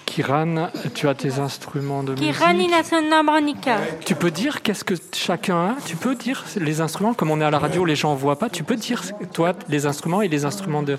Kiran, 0.06 0.70
tu 0.94 1.06
as 1.06 1.14
tes 1.14 1.38
instruments 1.38 2.02
de 2.02 2.12
musique 2.14 2.32
Kiran, 2.34 2.50
il 2.58 2.72
a 2.74 2.82
son 2.82 3.12
harmonica. 3.12 3.76
Tu 4.04 4.14
peux 4.16 4.30
dire 4.32 4.62
qu'est-ce 4.62 4.82
que 4.82 4.94
chacun 5.14 5.56
a? 5.56 5.76
Tu 5.86 5.96
peux 5.96 6.14
dire 6.16 6.44
les 6.56 6.80
instruments, 6.80 7.14
comme 7.14 7.30
on 7.30 7.40
est 7.40 7.44
à 7.44 7.50
la 7.50 7.58
radio, 7.60 7.84
les 7.84 7.94
gens 7.94 8.14
ne 8.14 8.18
voient 8.18 8.38
pas. 8.38 8.48
Tu 8.48 8.64
peux 8.64 8.76
dire, 8.76 9.02
toi, 9.32 9.52
les 9.68 9.86
instruments 9.86 10.22
et 10.22 10.28
les 10.28 10.44
instruments 10.46 10.82
de 10.82 10.98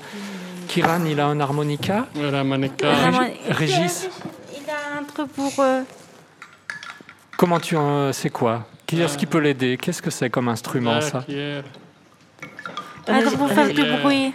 Kiran, 0.70 1.04
il 1.06 1.20
a 1.20 1.26
un 1.26 1.40
harmonica? 1.40 2.06
Un 2.22 2.34
harmon- 2.34 3.32
Régis, 3.50 4.08
Pour. 5.14 5.52
euh, 5.60 5.82
comment 7.38 7.60
tu 7.60 7.76
en... 7.76 8.14
C'est 8.14 8.30
quoi? 8.30 8.66
Qui 8.86 9.02
est-ce 9.02 9.18
qui 9.18 9.26
peut 9.26 9.40
l'aider? 9.40 9.78
Qu'est-ce 9.78 10.02
que 10.02 10.10
c'est 10.10 10.30
comme 10.30 10.48
instrument, 10.48 10.96
La 10.96 11.02
ça? 11.02 11.22
truc 11.22 11.36
pour 13.38 13.50
faire 13.50 13.74
du 13.74 13.84
bruit. 13.84 14.34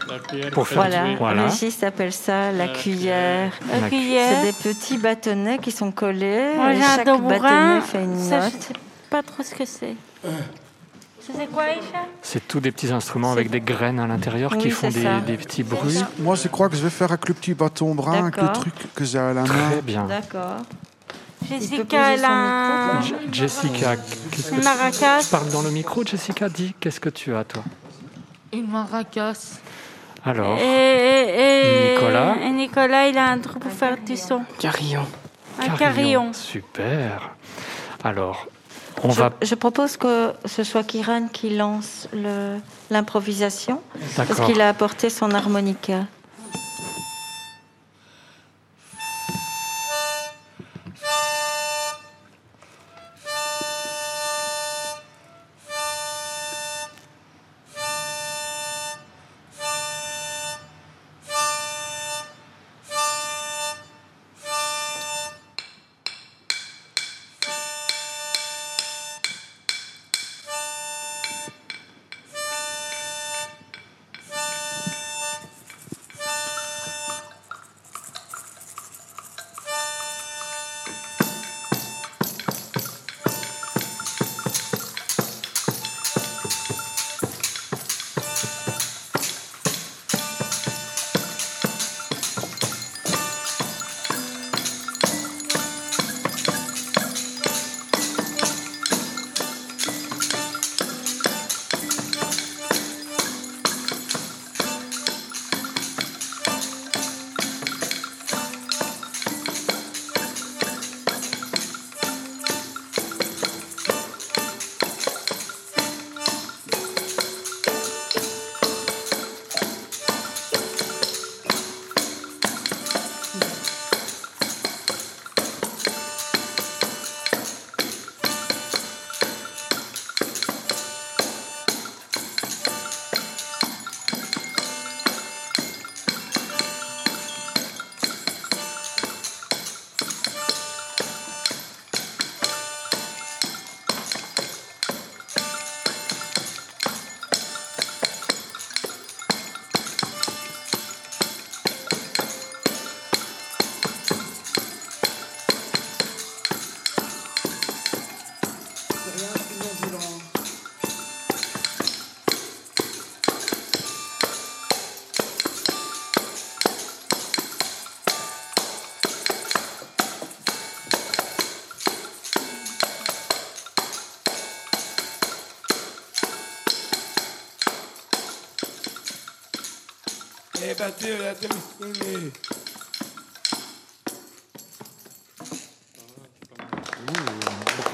Pour 0.52 0.66
faire 0.66 0.82
Voilà, 0.82 1.06
jouer. 1.06 1.16
Voilà. 1.16 1.44
Régis 1.46 1.82
appelle 1.82 2.12
ça 2.12 2.50
la 2.52 2.68
cuillère. 2.68 3.52
La 3.70 3.88
cuillère. 3.88 4.42
C'est 4.42 4.52
des 4.52 4.74
petits 4.74 4.98
bâtonnets 4.98 5.58
qui 5.58 5.70
sont 5.70 5.92
collés. 5.92 6.54
Et 6.72 6.80
chaque 6.80 7.06
bâtonnet 7.06 7.80
fait 7.82 8.02
une 8.04 8.18
Ça, 8.18 8.48
je 8.48 8.54
note. 8.54 8.62
sais 8.62 8.74
pas 9.10 9.22
trop 9.22 9.42
ce 9.42 9.54
que 9.54 9.64
c'est. 9.64 9.94
C'est 11.26 11.46
quoi, 11.46 11.62
Aïcha 11.64 12.06
C'est 12.22 12.46
tous 12.46 12.60
des 12.60 12.70
petits 12.70 12.92
instruments 12.92 13.32
avec 13.32 13.50
des 13.50 13.60
graines 13.60 13.98
à 13.98 14.06
l'intérieur 14.06 14.56
qui 14.58 14.70
font 14.70 14.88
des, 14.88 15.36
petits 15.36 15.62
bruits. 15.62 15.94
ça. 15.94 16.08
Moi, 16.18 16.34
je 16.36 16.48
crois 16.48 16.68
que 16.68 16.76
je 16.76 16.82
vais 16.82 16.90
faire 16.90 17.10
avec 17.10 17.28
le 17.28 17.34
petit 17.34 17.54
bâton 17.54 17.94
brun, 17.94 18.24
avec 18.24 18.36
le 18.36 18.48
truc 18.52 18.74
que 18.94 19.04
j'ai 19.04 19.18
à 19.18 19.32
la 19.32 19.42
main. 19.42 19.70
Très 19.70 19.82
bien. 19.82 20.04
D'accord. 20.04 20.58
Jessica, 21.48 22.16
Jessica, 23.30 23.96
qu'est-ce 23.96 24.50
que 24.50 24.54
une 24.54 24.60
tu 24.60 24.64
maracas. 24.64 25.28
parles 25.30 25.50
dans 25.50 25.62
le 25.62 25.70
micro, 25.70 26.02
Jessica 26.04 26.48
Dis, 26.48 26.74
qu'est-ce 26.80 27.00
que 27.00 27.10
tu 27.10 27.34
as, 27.34 27.44
toi 27.44 27.62
Une 28.52 28.70
maracas. 28.70 29.58
Alors, 30.24 30.58
Et, 30.58 30.62
et- 30.62 31.90
et- 31.90 31.94
Nicolas. 31.94 32.36
Et 32.42 32.50
Nicolas, 32.50 33.08
il 33.08 33.18
a 33.18 33.26
un 33.28 33.38
truc 33.40 33.58
pour 33.58 33.70
faire 33.72 33.96
du 33.98 34.16
son. 34.16 34.40
Carillon. 34.58 35.04
Un 35.60 35.68
carillon. 35.76 36.32
Super. 36.32 37.30
Alors, 38.02 38.46
on 39.02 39.10
Je, 39.10 39.20
va. 39.20 39.30
je 39.42 39.54
propose 39.54 39.96
que 39.96 40.32
ce 40.44 40.64
soit 40.64 40.84
Kiran 40.84 41.28
qui 41.32 41.50
lance 41.56 42.08
l'improvisation, 42.90 43.80
parce 44.16 44.40
qu'il 44.40 44.60
a 44.60 44.68
apporté 44.68 45.10
son 45.10 45.30
harmonica. 45.32 46.06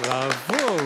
Bravo, 0.02 0.76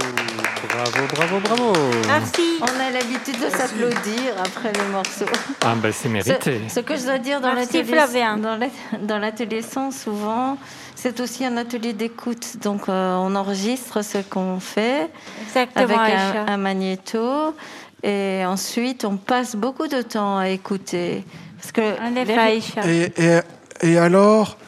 bravo, 0.69 1.07
bravo, 1.15 1.41
bravo. 1.41 1.73
Merci. 2.07 2.59
On 2.61 2.81
a 2.81 2.91
l'habitude 2.91 3.39
de 3.41 3.49
s'applaudir 3.49 4.35
après 4.39 4.73
le 4.73 4.91
morceau. 4.93 5.25
Ah 5.63 5.75
ben 5.77 5.93
c'est 5.93 6.09
mérité. 6.09 6.61
Ce, 6.69 6.75
ce 6.77 6.81
que 6.81 6.97
je 6.97 7.05
dois 7.05 7.19
dire 7.19 7.41
dans 7.41 7.53
l'atelier 7.53 7.85
Flavien. 7.85 8.37
dans 8.37 8.57
la- 8.57 8.99
dans 8.99 9.19
l'atelier 9.19 9.63
son, 9.63 9.91
souvent, 9.91 10.59
c'est 10.95 11.21
aussi 11.21 11.45
un 11.45 11.57
atelier 11.57 11.93
d'écoute. 11.93 12.57
Donc, 12.63 12.89
euh, 12.89 13.17
on 13.17 13.35
enregistre 13.35 14.03
ce 14.03 14.19
qu'on 14.19 14.61
fait 14.61 15.11
Exactement, 15.47 15.85
avec 16.01 16.15
un, 16.15 16.47
un 16.49 16.57
magnéto. 16.57 17.55
Et 18.03 18.43
ensuite, 18.47 19.05
on 19.05 19.17
passe 19.17 19.57
beaucoup 19.57 19.87
de 19.87 20.03
temps 20.03 20.39
à 20.39 20.49
écouter. 20.51 21.25
Parce 21.65 21.73
que. 21.73 22.87
Et, 22.87 23.13
et, 23.17 23.41
et 23.81 23.99
alors, 23.99 24.59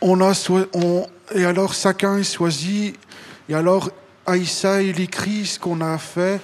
on 0.00 0.20
a 0.20 0.32
on, 0.74 1.06
et 1.34 1.44
alors 1.44 1.72
chacun 1.72 2.22
choisit. 2.22 2.98
Et 3.48 3.54
alors, 3.54 3.90
Aïssa, 4.26 4.82
il 4.82 5.00
écrit 5.00 5.46
ce 5.46 5.58
qu'on 5.58 5.80
a 5.80 5.98
fait. 5.98 6.40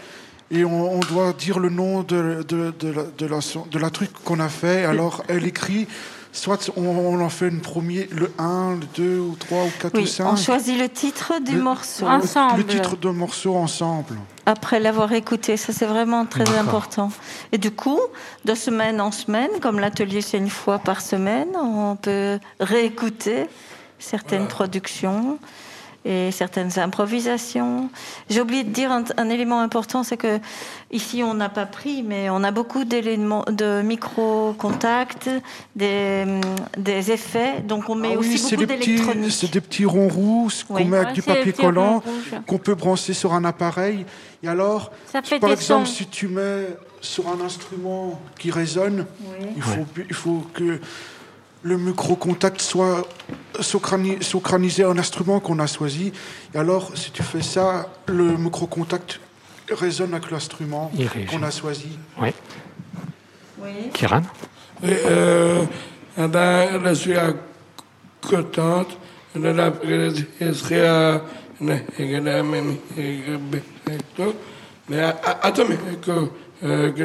Et 0.51 0.65
on, 0.65 0.95
on 0.95 1.01
doit 1.01 1.33
dire 1.33 1.59
le 1.59 1.69
nom 1.69 2.03
de, 2.03 2.45
de, 2.47 2.73
de, 2.79 2.89
la, 2.89 3.03
de, 3.03 3.27
la, 3.27 3.39
de 3.71 3.79
la 3.79 3.91
truc 3.91 4.13
qu'on 4.25 4.41
a 4.41 4.49
fait. 4.49 4.85
Alors, 4.85 5.25
elle 5.29 5.47
écrit. 5.47 5.89
Soit 6.33 6.71
on, 6.77 6.83
on 6.87 7.21
en 7.21 7.29
fait 7.31 7.49
une 7.49 7.61
première, 7.61 8.07
le 8.13 8.31
1, 8.39 8.77
le 8.77 8.87
2, 8.97 9.19
ou 9.19 9.35
3, 9.39 9.65
ou 9.65 9.71
4, 9.81 9.95
ou 9.95 9.97
Oui, 9.99 10.07
5. 10.07 10.27
on 10.33 10.37
choisit 10.37 10.79
le 10.79 10.89
titre 10.89 11.33
du 11.45 11.57
Le- 11.57 11.63
morceau. 11.63 12.07
Le 12.07 12.65
titre 12.65 12.97
de 12.97 13.09
morceau 13.09 13.57
ensemble. 13.57 14.17
après 14.47 14.79
l'avoir 14.79 15.13
écouté. 15.13 15.57
Ça, 15.57 15.73
c'est 15.73 15.87
vraiment 15.87 16.27
très 16.27 16.49
important. 16.59 17.11
Et 17.53 17.59
du 17.59 17.71
coup, 17.71 17.99
de 18.45 18.55
semaine 18.55 19.01
en 19.01 19.11
semaine, 19.11 19.51
comme 19.61 19.81
l'atelier 19.81 20.21
c'est 20.21 20.39
une 20.39 20.51
fois 20.51 20.79
par 20.79 21.01
semaine, 21.01 21.49
on 21.57 21.97
peut 21.97 22.39
réécouter 22.61 23.47
certaines 23.99 24.47
productions 24.47 25.39
et 26.05 26.31
certaines 26.31 26.79
improvisations. 26.79 27.91
J'ai 28.31 28.41
oublié 28.41 28.65
de 28.65 28.71
dire 28.71 28.91
un, 28.93 29.05
un 29.17 29.29
élément 29.29 29.61
important, 29.61 30.03
c'est 30.05 30.17
que 30.17 30.39
ici 30.93 31.23
on 31.23 31.35
n'a 31.35 31.49
pas 31.49 31.67
pris, 31.67 32.03
mais 32.03 32.31
on 32.31 32.43
a 32.45 32.51
beaucoup 32.51 32.85
d'éléments 32.85 33.45
de 33.51 33.83
micro-contacts, 33.83 35.29
des, 35.77 36.25
des 36.77 37.11
effets, 37.11 37.61
donc 37.61 37.89
on 37.89 37.95
met 37.95 38.11
Ah 38.15 38.19
oui, 38.19 38.29
aussi 38.29 38.39
c'est 38.39 38.57
beaucoup 38.57 38.67
des 38.69 38.77
petits, 38.77 38.91
d'électronique. 38.97 39.33
c'est 39.33 39.51
des 39.53 39.61
petits 39.61 39.85
ronds 39.85 40.09
rouges 40.09 40.65
qu'on 40.65 40.77
Oui. 40.77 40.85
met 40.85 40.97
avec 40.99 41.09
Ouais, 41.09 41.15
du 41.15 41.23
papier 41.23 41.53
collant, 41.53 42.03
qu'on 42.47 42.59
peut 42.59 42.75
brancher 42.75 43.13
sur 43.15 43.35
un 43.35 43.45
appareil. 43.45 44.07
Et 44.43 44.49
alors, 44.49 44.93
Ça 45.13 45.21
fait 45.23 45.39
par 45.41 45.51
exemple, 45.51 45.87
sons. 45.87 45.93
si 45.95 46.07
tu 46.07 46.29
mets 46.29 46.67
sur 47.01 47.29
un 47.29 47.41
instrument 47.45 48.21
qui 48.39 48.51
résonne, 48.51 49.07
il, 49.57 49.63
faut, 49.63 49.87
il 50.09 50.15
faut 50.15 50.47
que 50.55 50.81
le 51.63 51.77
micro-contact 51.77 52.61
soit 52.61 53.07
socrani- 53.61 54.23
socranisé 54.23 54.85
à 54.85 54.89
un 54.91 54.99
instrument 54.99 55.41
qu'on 55.41 55.59
a 55.59 55.67
choisi. 55.67 56.13
Et 56.55 56.59
alors, 56.59 56.97
si 56.97 57.11
tu 57.11 57.23
fais 57.23 57.43
ça, 57.43 57.89
le 58.07 58.37
micro-contact 58.37 59.21
résonne 59.71 60.15
avec 60.15 60.31
l'instrument 60.31 60.91
qu'on 61.31 61.43
a 61.43 61.51
choisi. 61.51 61.99
Oui. 62.21 62.31
Kiran 63.93 64.23
Oui, 64.83 64.91
euh, 65.07 65.65
eh 66.17 66.27
ben, 66.29 66.81
je 66.91 66.95
suis 66.95 67.17
euh, 67.17 67.33
contente 68.21 68.97
de 69.35 69.49
la 69.49 69.73
à 70.87 71.21
mais 74.89 75.01
attends, 75.43 75.65
mais 75.69 75.77
que 76.01 76.29
euh, 76.65 76.93
que 76.93 77.03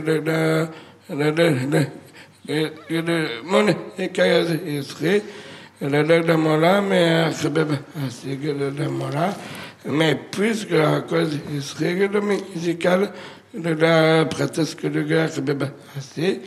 écaille 3.97 4.83
serait 4.83 5.21
le 5.81 6.01
le- 6.03 6.19
le 6.21 6.37
mola, 6.37 6.81
mais 6.81 7.31
je 7.31 7.47
peux 7.47 7.65
pas 7.65 7.75
assez 8.05 8.35
que 8.35 8.47
le 8.47 8.71
la 13.69 14.23
gars 15.03 15.27
pas 15.55 15.71
assez 15.97 16.41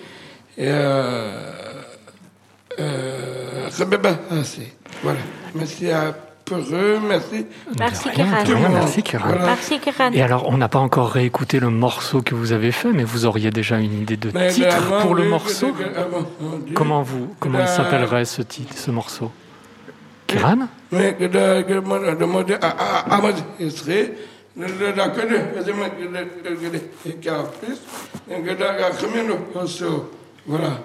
et 0.58 0.68
euh, 0.68 1.52
euh. 2.78 3.68
Voilà. 5.02 5.20
Merci 5.54 5.90
à 5.90 6.14
merci. 6.50 7.46
Merci, 7.78 8.08
De 8.08 8.14
rien, 8.14 8.24
Kiran. 8.26 8.44
de 8.44 8.54
rien, 8.54 8.68
merci 8.68 9.02
Kiran. 9.02 9.28
Voilà. 9.28 9.46
Merci, 9.46 9.78
Kiran. 9.80 10.12
Et 10.12 10.22
alors, 10.22 10.48
on 10.48 10.56
n'a 10.56 10.68
pas 10.68 10.78
encore 10.78 11.10
réécouté 11.10 11.60
le 11.60 11.70
morceau 11.70 12.22
que 12.22 12.34
vous 12.34 12.52
avez 12.52 12.72
fait, 12.72 12.92
mais 12.92 13.04
vous 13.04 13.26
auriez 13.26 13.50
déjà 13.50 13.78
une 13.78 14.02
idée 14.02 14.16
de 14.16 14.30
Mais 14.34 14.50
titre 14.50 15.00
pour 15.00 15.14
le 15.14 15.24
morceau. 15.24 15.74
Comment 16.74 17.02
vous, 17.02 17.34
comment 17.40 17.60
il 17.60 17.68
s'appellerait 17.68 18.24
ce 18.24 18.42
titre, 18.42 18.76
ce 18.76 18.90
morceau 18.90 19.30
Kiran 20.26 20.68
Voilà. 30.46 30.78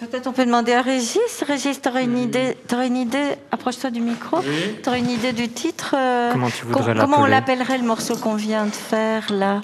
Peut-être 0.00 0.26
on 0.26 0.32
peut 0.32 0.44
demander 0.44 0.72
à 0.72 0.82
Régis. 0.82 1.42
Régis, 1.46 1.80
tu 1.80 1.88
aurais 1.88 2.04
une 2.04 2.18
idée, 2.18 2.56
t'aurais 2.68 2.88
une 2.88 2.96
idée? 2.96 3.34
Approche-toi 3.50 3.90
du 3.90 4.00
micro. 4.00 4.38
Oui. 4.38 4.78
Tu 4.82 4.88
aurais 4.88 4.98
une 4.98 5.10
idée 5.10 5.32
du 5.32 5.48
titre 5.48 5.94
euh, 5.96 6.32
Comment 6.32 6.50
tu 6.50 6.64
voudrais 6.66 6.94
Comment 6.94 7.20
on 7.20 7.26
l'appellerait 7.26 7.78
le 7.78 7.84
morceau 7.84 8.16
qu'on 8.16 8.34
vient 8.34 8.66
de 8.66 8.70
faire 8.70 9.32
là? 9.32 9.60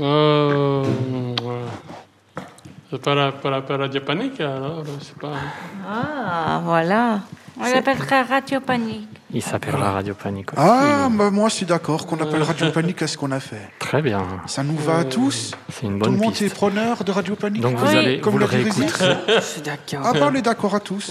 Euh, 0.00 0.84
c'est 2.90 3.00
pas 3.00 3.14
la, 3.14 3.32
pas 3.32 3.50
la, 3.50 3.62
pas 3.62 3.76
la 3.76 3.88
diapanique, 3.88 4.40
alors, 4.40 4.84
je 4.84 5.04
sais 5.04 5.14
pas. 5.20 5.32
Ah, 5.88 6.60
voilà. 6.64 7.20
On 7.60 7.64
l'appellera 7.64 8.22
Radio 8.22 8.60
Panique. 8.60 9.08
Il 9.34 9.40
s'appellera 9.42 9.92
Radio 9.92 10.14
Panique 10.14 10.52
aussi. 10.52 10.62
Ah, 10.62 11.08
bah, 11.10 11.30
moi 11.30 11.48
je 11.48 11.54
suis 11.54 11.66
d'accord 11.66 12.06
qu'on 12.06 12.18
appelle 12.18 12.42
Radio 12.42 12.70
Panique 12.70 13.00
à 13.02 13.06
ce 13.06 13.16
qu'on 13.16 13.30
a 13.30 13.40
fait. 13.40 13.70
Très 13.78 14.02
bien. 14.02 14.22
Ça 14.46 14.62
nous 14.62 14.76
va 14.76 14.98
à 14.98 15.04
tous 15.04 15.52
C'est 15.72 15.86
une 15.86 15.98
Tout 15.98 16.04
le 16.04 16.10
bonne 16.10 16.16
monde 16.18 16.32
piste. 16.32 16.42
est 16.42 16.54
preneur 16.54 17.02
de 17.02 17.10
Radio 17.12 17.34
Panique 17.34 17.62
Donc 17.62 17.76
vous 17.76 17.86
Oui. 17.86 17.96
allez- 17.96 18.20
Comme 18.20 18.32
vous 18.34 18.38
le 18.38 18.44
réécouterez. 18.44 19.16
Je 19.28 19.40
suis 19.40 19.62
d'accord. 19.62 20.00
Ah 20.04 20.12
bah 20.12 20.28
on 20.30 20.34
est 20.34 20.42
d'accord 20.42 20.74
à 20.74 20.80
tous. 20.80 21.10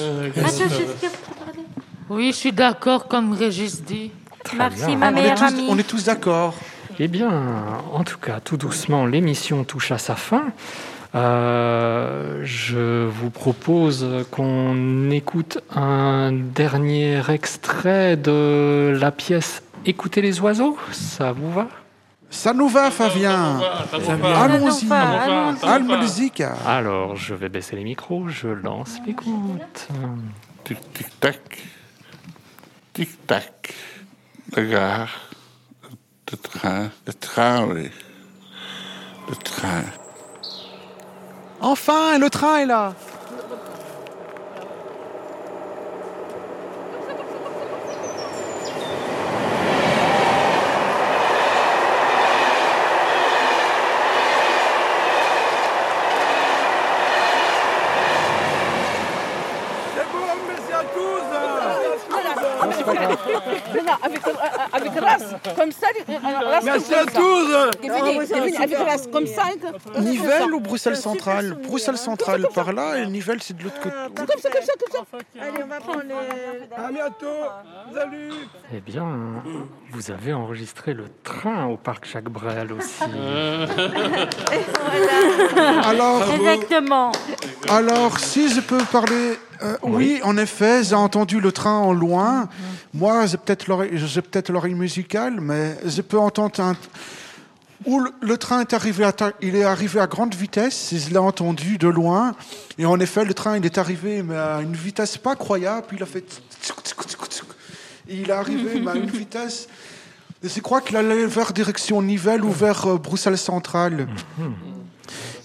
Oui, 2.10 2.28
je 2.32 2.38
suis 2.38 2.52
d'accord, 2.52 3.08
comme 3.08 3.34
Régis 3.34 3.84
dit. 3.84 4.12
Merci, 4.58 4.86
bien. 4.86 4.98
ma 4.98 5.08
on, 5.08 5.10
est 5.10 5.14
meilleure 5.14 5.36
tous, 5.36 5.44
amie. 5.46 5.68
on 5.70 5.78
est 5.78 5.88
tous 5.88 6.04
d'accord. 6.06 6.54
Eh 7.00 7.08
bien, 7.08 7.32
en 7.94 8.04
tout 8.04 8.18
cas, 8.18 8.40
tout 8.44 8.58
doucement, 8.58 9.06
l'émission 9.06 9.64
touche 9.64 9.92
à 9.92 9.98
sa 9.98 10.16
fin. 10.16 10.44
Euh, 11.14 12.40
je 12.44 13.06
vous 13.06 13.30
propose 13.30 14.08
qu'on 14.32 15.12
écoute 15.12 15.60
un 15.76 16.32
dernier 16.32 17.22
extrait 17.30 18.16
de 18.16 18.98
la 18.98 19.12
pièce 19.12 19.62
Écoutez 19.86 20.22
les 20.22 20.40
oiseaux. 20.40 20.78
Ça 20.92 21.32
vous 21.32 21.52
va? 21.52 21.68
Ça 22.30 22.54
nous 22.54 22.70
va, 22.70 22.92
Fabien. 22.92 23.60
Allons-y. 23.92 24.88
Allons-y. 25.64 26.32
Alors, 26.66 27.16
je 27.16 27.34
vais 27.34 27.50
baisser 27.50 27.76
les 27.76 27.84
micros, 27.84 28.30
je 28.30 28.48
lance 28.48 29.00
l'écoute. 29.06 29.88
Tic, 30.64 30.78
tic, 30.94 31.20
tac. 31.20 31.64
Tic, 32.94 33.28
tac. 33.28 33.74
La 34.56 34.64
gare. 34.64 35.10
Le 36.32 36.38
train. 36.38 36.90
Le 37.08 37.14
train, 37.14 37.66
oui. 37.66 37.90
Le 39.28 39.36
train. 39.36 39.84
Enfin, 41.64 42.18
le 42.18 42.30
train 42.32 42.58
est 42.58 42.66
là. 42.66 42.94
C'est 59.96 60.12
bon, 60.12 60.20
merci 60.48 60.74
à 60.74 60.84
tous 60.84 61.22
avec, 64.04 64.28
euh, 64.28 64.32
avec 64.74 64.92
race, 65.00 65.36
comme 65.56 65.72
ça. 65.72 65.88
Euh, 66.62 66.66
Merci 66.66 66.94
à 66.94 67.06
tous. 67.06 67.48
Comme 69.12 69.28
ça. 69.28 69.44
Nivelles 70.00 70.54
ou 70.54 70.60
Bruxelles 70.60 70.98
centrale 70.98 71.58
Bruxelles 71.68 71.98
centrale 71.98 72.48
par 72.54 72.74
là 72.74 73.00
et 73.00 73.08
Nivelles 73.08 73.42
c'est 73.42 73.58
de 73.58 73.64
l'autre 73.64 73.80
côté. 73.82 73.96
Comme 74.16 74.28
ça, 74.40 74.50
comme 74.50 74.62
ça, 74.64 74.74
comme 74.80 74.94
ça. 74.94 75.04
Allez, 75.42 75.64
on 75.64 75.68
va 75.68 75.80
prendre 75.80 76.04
les... 76.04 76.14
À 76.76 76.92
bientôt. 76.92 77.26
Salut. 77.94 78.32
Eh 78.74 78.80
bien, 78.80 79.44
vous 79.92 80.12
avez 80.12 80.34
enregistré 80.34 80.94
le 80.94 81.06
train 81.24 81.66
au 81.68 81.78
parc 81.78 82.06
Jacques 82.06 82.30
Brel 82.30 82.72
aussi. 82.74 83.04
Alors, 85.84 86.22
Exactement. 86.34 87.12
Alors, 87.72 88.20
si 88.20 88.50
je 88.54 88.60
peux 88.62 88.84
parler, 88.92 89.38
euh, 89.64 89.78
oui, 89.84 90.20
en 90.24 90.38
effet, 90.38 90.84
j'ai 90.84 90.96
entendu 90.96 91.40
le 91.40 91.52
train 91.52 91.78
en 91.78 91.94
loin. 91.94 92.50
Moi, 92.94 93.26
j'ai 93.28 93.38
peut-être 93.38 93.68
l'oreille, 93.68 93.92
j'ai 93.96 94.22
peut-être 94.22 94.52
l'oreille 94.52 94.74
musicale, 94.74 95.40
mais 95.40 95.78
je 95.86 96.02
peux 96.02 96.20
entendre 96.20 96.60
un. 96.60 96.76
où 97.86 98.00
le, 98.00 98.12
le 98.22 98.38
train 98.38 98.62
est 98.62 98.74
arrivé 98.74 99.04
à, 99.04 99.12
ta- 99.12 99.34
il 99.42 99.56
est 99.56 99.64
arrivé 99.64 100.00
à 100.00 100.08
grande 100.08 100.36
vitesse, 100.36 100.94
je 100.96 101.10
l'ai 101.10 101.18
entendu 101.18 101.78
de 101.78 101.88
loin. 101.88 102.36
Et 102.78 102.86
en 102.86 103.00
effet, 103.00 103.24
le 103.26 103.34
train, 103.34 103.58
il 103.58 103.66
est 103.66 103.78
arrivé 103.78 104.22
mais 104.24 104.36
à 104.38 104.62
une 104.62 104.76
vitesse 104.76 105.18
pas 105.18 105.36
croyable. 105.36 105.86
Puis 105.88 105.98
il 105.98 106.04
a 106.04 106.06
fait... 106.06 106.26
Et 108.08 108.16
il 108.18 108.30
est 108.30 108.34
arrivé 108.34 108.80
mais 108.80 108.92
à 108.92 108.96
une 108.96 109.10
vitesse... 109.24 109.68
Et 110.44 110.50
je 110.50 110.60
crois 110.60 110.82
qu'il 110.82 110.98
allait 110.98 111.28
vers 111.28 111.54
direction 111.54 112.02
Nivelles 112.02 112.44
ou 112.44 112.50
vers 112.52 112.88
euh, 112.88 112.98
Bruxelles 112.98 113.38
centrale. 113.38 114.08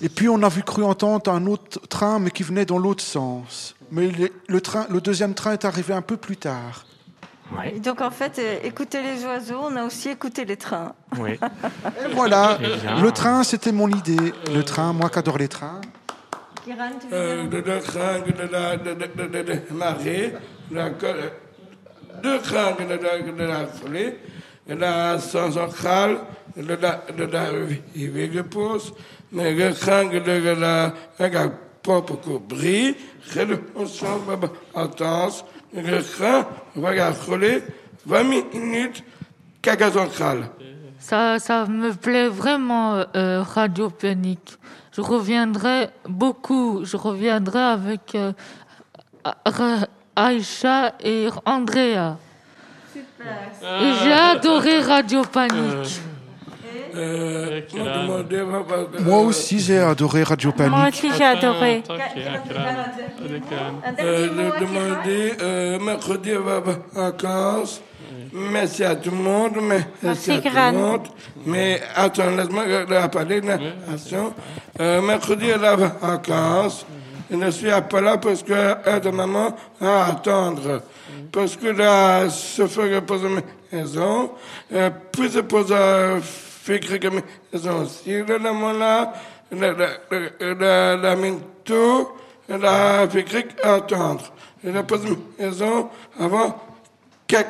Et 0.03 0.09
puis 0.09 0.29
on 0.29 0.43
a 0.43 0.49
vu 0.49 0.63
cru 0.63 0.85
entendre 0.85 1.31
un 1.33 1.47
autre 1.47 1.81
train, 1.89 2.19
mais 2.19 2.31
qui 2.31 2.43
venait 2.43 2.67
dans 2.67 2.79
l'autre 2.79 3.03
sens. 3.03 3.75
Mais 3.91 4.11
le, 4.49 4.61
train, 4.61 4.87
le 4.91 5.01
deuxième 5.01 5.35
train 5.35 5.53
est 5.53 5.65
arrivé 5.65 5.95
un 5.95 6.03
peu 6.03 6.17
plus 6.17 6.37
tard. 6.37 6.85
Et 7.73 7.79
donc 7.79 8.01
en 8.01 8.11
fait, 8.11 8.39
euh, 8.41 8.59
écouter 8.65 9.01
les 9.03 9.25
oiseaux, 9.25 9.61
on 9.63 9.77
a 9.77 9.85
aussi 9.85 10.09
écouté 10.09 10.45
les 10.45 10.57
trains. 10.57 10.93
Oui. 11.19 11.33
Et 11.35 12.13
voilà, 12.13 12.59
Eh 12.61 13.01
le 13.01 13.13
train, 13.13 13.45
c'était 13.45 13.71
mon 13.71 13.89
idée. 13.89 14.33
Le 14.53 14.65
train, 14.65 14.93
moi 14.93 15.09
qui 15.09 15.19
adore 15.21 15.39
les 15.39 15.47
trains. 15.49 15.81
Kiran, 16.65 16.91
tu 17.01 17.07
veux 17.07 17.15
Euh, 17.17 17.47
dire 17.47 17.51
de 17.51 17.61
deux 17.61 18.33
de 18.33 18.53
la 18.53 18.77
de, 18.77 18.95
de, 18.95 19.07
de, 19.17 19.43
de, 19.43 19.43
de 19.71 19.75
marée, 19.75 20.35
la, 20.73 20.91
deux 20.91 22.39
de 22.39 22.95
la, 23.03 23.33
de 23.33 23.45
la 23.45 23.67
foulée, 23.69 24.19
de 24.69 24.75
la 24.75 25.19
centrale, 25.21 26.19
de 26.57 26.75
la, 26.75 27.05
de 27.17 27.25
la 27.25 27.45
cobri, 32.25 32.95
réduction 33.35 34.21
intense, 34.75 35.45
le 35.75 36.03
cran 36.03 36.45
va 36.77 37.11
rouler 37.11 37.63
20 38.07 38.25
minutes, 38.25 39.05
caca 39.63 39.91
centrale. 39.91 40.49
Ça, 40.99 41.39
ça 41.39 41.67
me 41.67 41.93
plaît 41.93 42.29
vraiment, 42.29 43.05
euh, 43.15 43.43
Radio 43.43 43.91
Panique. 43.91 44.57
Je 44.93 45.01
reviendrai 45.03 45.91
beaucoup. 46.09 46.81
Je 46.85 46.97
reviendrai 46.97 47.61
avec 47.61 48.15
euh, 48.15 48.33
Aïcha 50.17 50.95
et 51.05 51.29
Andrea. 51.45 52.17
Et 53.63 53.93
J'ai 54.03 54.13
adoré 54.13 54.81
Radio 54.81 55.23
Panique. 55.23 55.53
Euh, 55.53 55.85
on 55.85 55.85
demandait, 55.85 55.95
va- 56.01 56.73
va- 56.73 56.76
Moi 59.01 59.21
aussi, 59.21 59.59
j'ai 59.61 59.79
adoré 59.79 60.23
Radio 60.23 60.53
Moi 60.57 60.69
Panique. 60.69 60.95
aussi, 60.95 61.11
j'ai 61.17 61.25
adoré. 61.25 61.83
Euh, 63.99 64.29
de 64.29 64.61
demander 64.61 65.33
euh, 65.41 65.79
mercredi 65.79 66.33
va- 66.33 66.63
vacances. 66.93 67.81
Merci 68.33 68.85
à 68.85 68.95
tout 68.97 69.11
le 69.11 69.17
monde. 69.17 69.53
Merci, 69.63 69.87
Merci, 70.03 70.31
à 70.33 70.39
tout 70.39 70.49
le 70.55 70.73
monde. 70.73 71.01
Mais 71.47 71.81
attends, 71.95 72.31
laisse-moi 72.37 72.65
euh, 72.67 73.09
parler 73.09 73.41
de 73.41 73.47
la 73.47 73.59
nation. 73.91 74.33
Euh, 74.81 75.01
mercredi 75.01 75.47
la 75.61 75.77
vacances. 75.77 76.85
Je 77.31 77.37
ne 77.37 77.51
suis 77.51 77.69
pas 77.91 78.01
là 78.01 78.19
parce 78.19 78.43
que 78.43 78.53
euh, 78.53 79.01
de 79.01 79.11
maman 79.11 79.55
à 79.81 80.07
attendre. 80.11 80.83
Parce 81.33 81.57
que 81.57 81.69
là, 81.69 82.29
se 82.31 82.67
fait 82.67 83.01
poser 83.01 83.29
maison. 83.73 84.31
Euh, 84.73 84.91
puis 85.13 85.29
se 85.31 85.41
pose 85.41 85.73
à 85.73 86.17
moi, 88.53 88.73
là, 88.73 89.13
la, 89.53 89.73
la, 89.73 90.97
la, 90.97 91.17
minto, 91.17 92.17
la 92.49 93.09
fait 93.09 93.25
attendre. 93.63 94.33
Et 94.65 94.73
la 94.73 94.83
pose 94.83 95.05
maison 95.39 95.89
avant 96.19 96.61
cac- 97.29 97.47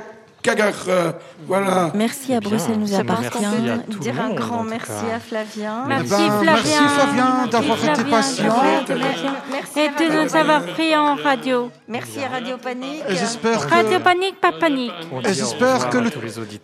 cagar, 0.46 0.74
euh, 0.88 1.12
voilà. 1.46 1.90
Merci 1.94 2.32
à 2.34 2.40
Bien, 2.40 2.48
Bruxelles 2.50 2.78
nous 2.78 2.94
appartient. 2.94 3.28
Merci 3.40 3.68
à 3.70 3.78
tout 3.78 3.92
le 3.92 3.98
Dire 3.98 4.20
un 4.20 4.34
grand 4.34 4.62
merci 4.62 5.06
à 5.12 5.18
Flavien. 5.18 5.84
Merci, 5.88 6.10
ben, 6.10 6.16
Flavien. 6.16 6.44
merci, 6.44 6.88
Flavien, 6.96 7.46
d'avoir 7.50 7.84
été 7.84 8.04
patient. 8.04 8.62
Et 9.76 9.88
de 9.88 9.94
Radio 9.94 10.22
nous 10.24 10.36
avoir 10.36 10.62
pris 10.66 10.96
en 10.96 11.14
radio. 11.16 11.70
Merci 11.88 12.22
à 12.22 12.28
Radio 12.28 12.56
Panique. 12.58 13.02
J'espère 13.08 13.68
Radio 13.68 13.98
que, 13.98 14.04
panique, 14.04 14.40
pas 14.40 14.52
panique. 14.52 14.92
J'espère 15.24 15.90
que 15.90 15.98
le, 15.98 16.10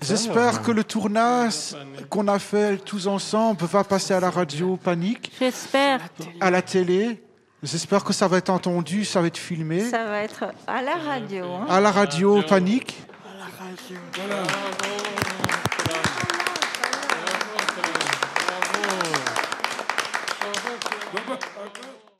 j'espère 0.00 0.62
que 0.62 0.70
tournage 0.84 1.74
qu'on 2.08 2.28
a 2.28 2.38
fait 2.38 2.76
tous 2.84 3.06
ensemble 3.06 3.64
va 3.64 3.84
passer 3.84 4.14
à 4.14 4.20
la 4.20 4.30
radio 4.30 4.76
Panique, 4.76 5.32
J'espère. 5.38 6.00
à 6.40 6.50
la 6.50 6.62
télé. 6.62 7.22
J'espère 7.64 8.02
que 8.02 8.12
ça 8.12 8.26
va 8.26 8.38
être 8.38 8.50
entendu, 8.50 9.04
ça 9.04 9.20
va 9.20 9.28
être 9.28 9.38
filmé. 9.38 9.80
Ça 9.88 10.04
va 10.04 10.22
être 10.22 10.44
à 10.66 10.82
la 10.82 10.94
radio. 10.96 11.44
hein. 11.44 11.66
À 11.68 11.80
la 11.80 11.92
radio 11.92 12.42
Panique. 12.42 12.96
Voilà. 14.16 15.41